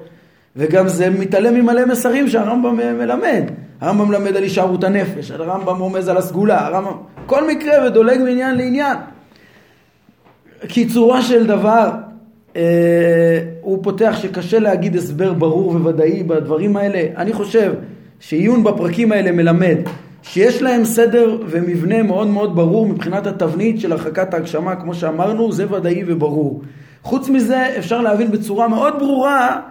וגם 0.56 0.88
זה 0.88 1.10
מתעלם 1.10 1.54
ממלא 1.54 1.86
מסרים 1.86 2.28
שהרמב"ם 2.28 2.76
מלמד. 2.76 3.44
הרמב"ם 3.82 4.08
מלמד 4.08 4.36
על 4.36 4.44
הישארות 4.44 4.84
הנפש, 4.84 5.32
הרמב"ם 5.32 5.80
רומז 5.80 6.08
על 6.08 6.18
הסגולה, 6.18 6.66
הרמב"ם... 6.68 6.94
כל 7.26 7.48
מקרה 7.48 7.88
ודולג 7.88 8.20
מעניין 8.20 8.58
לעניין. 8.58 8.98
קיצורו 10.68 11.22
של 11.22 11.48
דבר, 11.48 11.90
אה, 12.56 12.62
הוא 13.62 13.84
פותח 13.84 14.18
שקשה 14.22 14.60
להגיד 14.60 14.96
הסבר 14.96 15.34
ברור 15.34 15.72
וודאי 15.72 16.24
בדברים 16.24 16.78
האלה. 16.78 17.04
אני 17.18 17.34
חושב 17.34 17.74
שעיון 18.20 18.64
בפרקים 18.64 19.12
האלה 19.12 19.32
מלמד 19.32 19.78
שיש 20.24 20.62
להם 20.62 20.86
סדר 20.86 21.38
ומבנה 21.48 22.04
מאוד 22.04 22.28
מאוד 22.28 22.56
ברור 22.56 22.88
מבחינת 22.88 23.28
התבנית 23.28 23.80
של 23.80 23.92
הרחקת 23.92 24.34
ההגשמה, 24.34 24.76
כמו 24.76 24.94
שאמרנו, 24.94 25.52
זה 25.52 25.74
ודאי 25.74 26.04
וברור. 26.08 26.62
חוץ 27.04 27.30
מזה, 27.30 27.78
אפשר 27.78 28.02
להבין 28.02 28.32
בצורה 28.32 28.68
מאוד 28.68 28.94
ברורה 29.00 29.62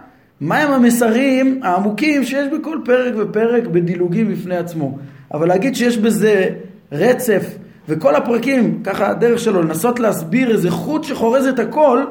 מהם 0.41 0.71
המסרים 0.71 1.59
העמוקים 1.63 2.23
שיש 2.23 2.47
בכל 2.47 2.77
פרק 2.85 3.13
ופרק 3.17 3.67
בדילוגים 3.67 4.31
בפני 4.31 4.57
עצמו. 4.57 4.97
אבל 5.33 5.47
להגיד 5.47 5.75
שיש 5.75 5.97
בזה 5.97 6.49
רצף, 6.91 7.57
וכל 7.89 8.15
הפרקים, 8.15 8.83
ככה 8.83 9.09
הדרך 9.09 9.39
שלו, 9.39 9.61
לנסות 9.61 9.99
להסביר 9.99 10.51
איזה 10.51 10.71
חוט 10.71 11.03
שחורז 11.03 11.45
את 11.45 11.59
הכל, 11.59 12.03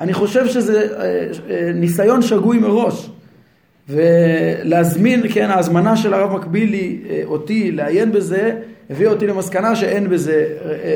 אני 0.00 0.12
חושב 0.12 0.46
שזה 0.46 0.86
אה, 0.98 1.26
אה, 1.50 1.70
ניסיון 1.74 2.22
שגוי 2.22 2.58
מראש. 2.58 3.10
ולהזמין, 3.88 5.22
כן, 5.32 5.50
ההזמנה 5.50 5.96
של 5.96 6.14
הרב 6.14 6.36
מקבילי 6.36 6.98
אה, 7.10 7.22
אותי 7.24 7.72
לעיין 7.72 8.12
בזה, 8.12 8.52
הביא 8.90 9.08
אותי 9.08 9.26
למסקנה 9.26 9.76
שאין 9.76 10.08
בזה 10.08 10.46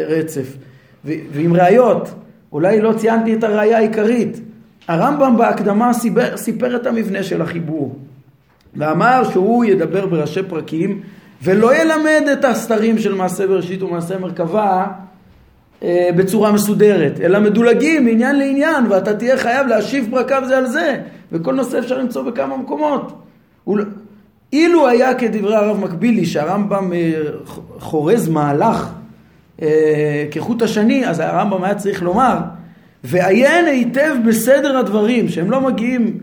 רצף. 0.09 0.57
ועם 1.05 1.57
ראיות, 1.57 2.15
אולי 2.53 2.81
לא 2.81 2.93
ציינתי 2.93 3.35
את 3.35 3.45
הראייה 3.45 3.79
העיקרית. 3.79 4.41
הרמב"ם 4.89 5.37
בהקדמה 5.39 5.93
סיפר, 5.93 6.37
סיפר 6.37 6.77
את 6.77 6.87
המבנה 6.87 7.23
של 7.23 7.43
החיבור, 7.43 7.99
ואמר 8.77 9.23
שהוא 9.31 9.65
ידבר 9.65 10.07
בראשי 10.07 10.43
פרקים 10.43 11.01
ולא 11.43 11.77
ילמד 11.77 12.23
את 12.33 12.45
הסתרים 12.45 12.99
של 12.99 13.15
מעשה 13.15 13.47
בראשית 13.47 13.83
ומעשה 13.83 14.19
מרכבה 14.19 14.87
אה, 15.83 16.09
בצורה 16.17 16.53
מסודרת, 16.53 17.21
אלא 17.21 17.41
מדולגים 17.41 18.05
מעניין 18.05 18.39
לעניין, 18.39 18.87
ואתה 18.91 19.15
תהיה 19.15 19.37
חייב 19.37 19.67
להשיב 19.67 20.09
פרקיו 20.11 20.43
זה 20.47 20.59
על 20.59 20.67
זה, 20.67 21.01
וכל 21.33 21.55
נושא 21.55 21.79
אפשר 21.79 21.99
למצוא 21.99 22.23
בכמה 22.23 22.57
מקומות. 22.57 23.23
אילו 24.53 24.89
היה 24.89 25.15
כדברי 25.15 25.57
הרב 25.57 25.81
מקבילי 25.81 26.27
שהרמב"ם 26.27 26.93
אה, 26.93 27.13
חורז 27.79 28.29
מהלך 28.29 28.89
אה, 29.63 30.27
כחוט 30.31 30.63
השני, 30.63 31.07
אז 31.07 31.21
הרמב"ם 31.21 31.65
היה 31.65 31.75
צריך 31.75 32.03
לומר, 32.03 32.39
ועיין 33.05 33.67
היטב 33.67 34.15
בסדר 34.27 34.77
הדברים, 34.77 35.29
שהם 35.29 35.51
לא 35.51 35.61
מגיעים, 35.61 36.19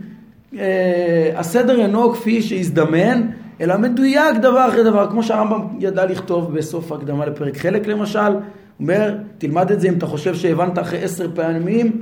הסדר 1.36 1.80
אינו 1.80 2.12
כפי 2.12 2.42
שהזדמן, 2.42 3.22
אלא 3.60 3.76
מדויק 3.76 4.36
דבר 4.42 4.68
אחרי 4.68 4.84
דבר, 4.84 5.10
כמו 5.10 5.22
שהרמב"ם 5.22 5.66
ידע 5.78 6.06
לכתוב 6.06 6.54
בסוף 6.54 6.92
הקדמה 6.92 7.26
לפרק 7.26 7.56
חלק 7.56 7.86
למשל, 7.86 8.36
אומר, 8.80 9.14
תלמד 9.38 9.70
את 9.70 9.80
זה 9.80 9.88
אם 9.88 9.94
אתה 9.94 10.06
חושב 10.06 10.34
שהבנת 10.34 10.78
אחרי 10.78 11.02
עשר 11.02 11.30
פעמים, 11.34 12.00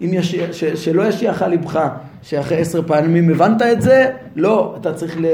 אם 0.00 0.10
יש, 0.12 0.34
ש, 0.34 0.64
שלא 0.64 1.02
ישיח 1.02 1.42
על 1.42 1.50
ליבך, 1.50 1.88
שאחרי 2.22 2.60
עשר 2.60 2.82
פעמים 2.86 3.30
הבנת 3.30 3.62
את 3.62 3.82
זה, 3.82 4.10
לא, 4.36 4.74
אתה 4.80 4.92
צריך 4.92 5.16
ל, 5.20 5.26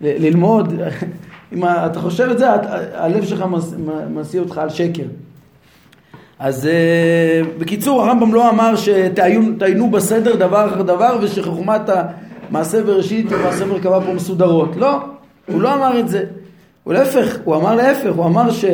ל, 0.00 0.26
ללמוד, 0.26 0.72
אם 1.52 1.64
אתה 1.64 2.00
חושב 2.00 2.28
את 2.30 2.38
זה, 2.38 2.46
הלב 2.94 3.24
שלך 3.24 3.44
משיא 4.10 4.40
אותך 4.40 4.58
על 4.58 4.68
שקר. 4.68 5.04
אז 6.38 6.68
uh, 6.68 7.60
בקיצור, 7.60 8.02
הרמב"ם 8.02 8.34
לא 8.34 8.50
אמר 8.50 8.76
שתעיינו 8.76 9.90
בסדר 9.90 10.36
דבר 10.36 10.68
אחר 10.68 10.82
דבר 10.82 11.18
ושחוכמת 11.22 11.80
המעשה 12.50 12.82
בראשית 12.82 13.26
ומעשה 13.30 13.66
מרכבה 13.66 14.00
פה 14.06 14.12
מסודרות. 14.12 14.76
לא, 14.76 14.98
הוא 15.46 15.60
לא 15.60 15.74
אמר 15.74 16.00
את 16.00 16.08
זה. 16.08 16.24
הוא 16.84 16.94
להפך, 16.94 17.38
הוא 17.44 17.56
אמר 17.56 17.74
להפך, 17.74 18.10
הוא 18.16 18.26
אמר 18.26 18.50
ש... 18.50 18.64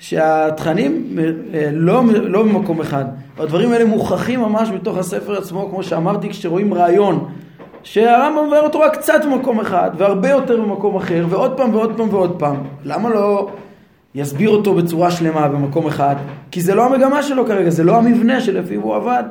שהתכנים 0.00 1.18
אה, 1.54 1.68
לא, 1.72 2.02
לא 2.12 2.42
במקום 2.42 2.80
אחד. 2.80 3.04
הדברים 3.38 3.72
האלה 3.72 3.84
מוכחים 3.84 4.40
ממש 4.40 4.70
בתוך 4.70 4.98
הספר 4.98 5.38
עצמו, 5.38 5.68
כמו 5.70 5.82
שאמרתי, 5.82 6.28
כשרואים 6.28 6.74
רעיון, 6.74 7.28
שהרמב"ם 7.82 8.46
מבאר 8.46 8.60
אותו 8.60 8.80
רק 8.80 8.96
קצת 8.96 9.24
במקום 9.24 9.60
אחד, 9.60 9.90
והרבה 9.98 10.30
יותר 10.30 10.60
במקום 10.60 10.96
אחר, 10.96 11.26
ועוד 11.28 11.56
פעם 11.56 11.74
ועוד 11.74 11.96
פעם 11.96 12.08
ועוד 12.14 12.38
פעם. 12.38 12.56
למה 12.84 13.08
לא 13.08 13.50
יסביר 14.14 14.50
אותו 14.50 14.74
בצורה 14.74 15.10
שלמה 15.10 15.48
במקום 15.48 15.86
אחד? 15.86 16.16
כי 16.50 16.60
זה 16.60 16.74
לא 16.74 16.86
המגמה 16.86 17.22
שלו 17.22 17.46
כרגע, 17.46 17.70
זה 17.70 17.84
לא 17.84 17.96
המבנה 17.96 18.40
שלפיו 18.40 18.80
הוא 18.80 18.96
עבד. 18.96 19.22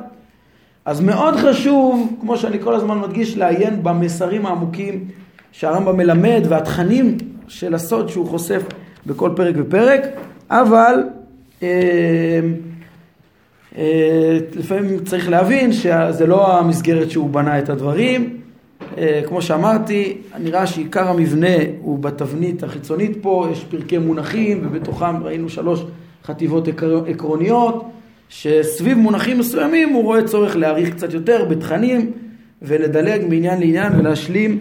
אז 0.84 1.00
מאוד 1.00 1.36
חשוב, 1.36 2.16
כמו 2.20 2.36
שאני 2.36 2.60
כל 2.60 2.74
הזמן 2.74 2.98
מדגיש, 2.98 3.36
לעיין 3.36 3.82
במסרים 3.82 4.46
העמוקים 4.46 5.04
שהרמב"ם 5.52 5.96
מלמד, 5.96 6.42
והתכנים 6.48 7.16
של 7.48 7.74
הסוד 7.74 8.08
שהוא 8.08 8.26
חושף 8.26 8.62
בכל 9.06 9.30
פרק 9.36 9.54
ופרק. 9.58 10.00
אבל 10.50 11.02
אה, 11.62 11.68
אה, 13.78 14.38
לפעמים 14.56 15.04
צריך 15.04 15.30
להבין 15.30 15.72
שזה 15.72 16.26
לא 16.26 16.58
המסגרת 16.58 17.10
שהוא 17.10 17.30
בנה 17.30 17.58
את 17.58 17.68
הדברים. 17.68 18.36
אה, 18.98 19.20
כמו 19.26 19.42
שאמרתי, 19.42 20.16
נראה 20.38 20.66
שעיקר 20.66 21.08
המבנה 21.08 21.56
הוא 21.80 21.98
בתבנית 21.98 22.62
החיצונית 22.62 23.18
פה, 23.22 23.48
יש 23.52 23.64
פרקי 23.64 23.98
מונחים 23.98 24.60
ובתוכם 24.64 25.22
ראינו 25.22 25.48
שלוש 25.48 25.84
חטיבות 26.24 26.68
עקרוניות, 27.06 27.84
שסביב 28.28 28.98
מונחים 28.98 29.38
מסוימים 29.38 29.88
הוא 29.88 30.04
רואה 30.04 30.24
צורך 30.24 30.56
להאריך 30.56 30.94
קצת 30.94 31.14
יותר 31.14 31.44
בתכנים 31.44 32.10
ולדלג 32.62 33.24
מעניין 33.28 33.60
לעניין 33.60 33.92
ולהשלים 33.98 34.58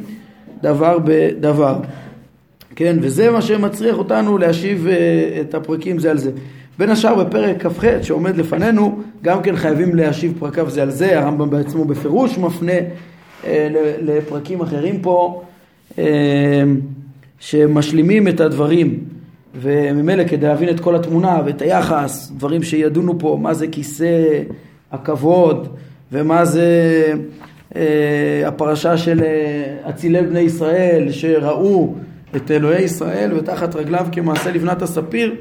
דבר 0.61 0.97
בדבר. 1.03 1.75
כן, 2.75 2.97
וזה 3.01 3.31
מה 3.31 3.41
שמצריך 3.41 3.97
אותנו 3.97 4.37
להשיב 4.37 4.87
uh, 4.87 5.41
את 5.41 5.55
הפרקים 5.55 5.99
זה 5.99 6.11
על 6.11 6.17
זה. 6.17 6.31
בין 6.79 6.89
השאר 6.89 7.23
בפרק 7.23 7.65
כ"ח 7.67 7.83
שעומד 8.01 8.37
לפנינו, 8.37 8.99
גם 9.21 9.41
כן 9.41 9.55
חייבים 9.55 9.95
להשיב 9.95 10.33
פרקיו 10.39 10.69
זה 10.69 10.81
על 10.81 10.91
זה, 10.91 11.19
הרמב"ם 11.19 11.49
בעצמו 11.49 11.85
בפירוש 11.85 12.37
מפנה 12.37 12.71
uh, 13.43 13.45
לפרקים 14.01 14.61
אחרים 14.61 15.01
פה, 15.01 15.41
uh, 15.91 15.99
שמשלימים 17.39 18.27
את 18.27 18.39
הדברים, 18.39 18.99
וממילא 19.61 20.23
כדי 20.27 20.47
להבין 20.47 20.69
את 20.69 20.79
כל 20.79 20.95
התמונה 20.95 21.41
ואת 21.45 21.61
היחס, 21.61 22.31
דברים 22.37 22.63
שידונו 22.63 23.19
פה, 23.19 23.37
מה 23.41 23.53
זה 23.53 23.67
כיסא 23.67 24.41
הכבוד, 24.91 25.67
ומה 26.11 26.45
זה 26.45 26.67
uh, 27.73 27.75
הפרשה 28.45 28.97
של 28.97 29.21
אצילי 29.89 30.21
בני 30.21 30.39
ישראל 30.39 31.11
שראו 31.11 31.95
את 32.35 32.51
אלוהי 32.51 32.83
ישראל 32.83 33.33
ותחת 33.33 33.75
רגליו 33.75 34.07
כמעשה 34.11 34.51
לבנת 34.51 34.81
הספיר. 34.81 35.35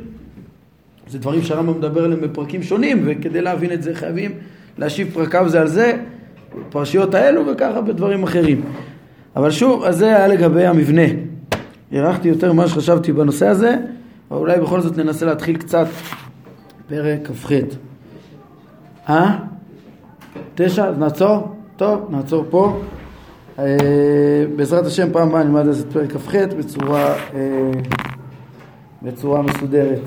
זה 1.08 1.18
דברים 1.18 1.42
שהרמב"ם 1.42 1.78
מדבר 1.78 2.04
עליהם 2.04 2.20
בפרקים 2.20 2.62
שונים, 2.62 3.02
וכדי 3.06 3.40
להבין 3.40 3.72
את 3.72 3.82
זה 3.82 3.94
חייבים 3.94 4.32
להשיב 4.78 5.10
פרקיו 5.14 5.48
זה 5.48 5.60
על 5.60 5.68
זה, 5.68 6.02
פרשיות 6.70 7.14
האלו 7.14 7.46
וככה 7.46 7.80
בדברים 7.80 8.22
אחרים. 8.22 8.62
אבל 9.36 9.50
שוב, 9.50 9.84
אז 9.84 9.98
זה 9.98 10.06
היה 10.06 10.28
לגבי 10.28 10.66
המבנה. 10.66 11.02
הארכתי 11.92 12.28
יותר 12.28 12.52
ממה 12.52 12.68
שחשבתי 12.68 13.12
בנושא 13.12 13.46
הזה, 13.46 13.76
אבל 14.30 14.38
אולי 14.40 14.60
בכל 14.60 14.80
זאת 14.80 14.96
ננסה 14.96 15.26
להתחיל 15.26 15.56
קצת 15.56 15.86
פרק 16.88 17.28
כ"ח. 17.28 17.52
אה? 19.08 19.38
תשע? 20.54 20.90
נעצור? 20.90 21.54
טוב, 21.76 22.08
נעצור 22.10 22.44
פה. 22.50 22.80
אה, 23.58 24.44
בעזרת 24.56 24.86
השם 24.86 25.12
פעם 25.12 25.28
הבאה 25.28 25.42
נלמד 25.42 25.66
את 25.66 25.92
פרק 25.92 26.12
כ"ח 26.12 26.34
בצורה, 26.58 27.14
אה, 27.34 27.70
בצורה 29.02 29.42
מסודרת. 29.42 30.00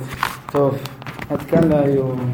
טוב, 0.52 0.78
עד 1.30 1.42
כאן 1.42 1.68
להיום. 1.70 2.34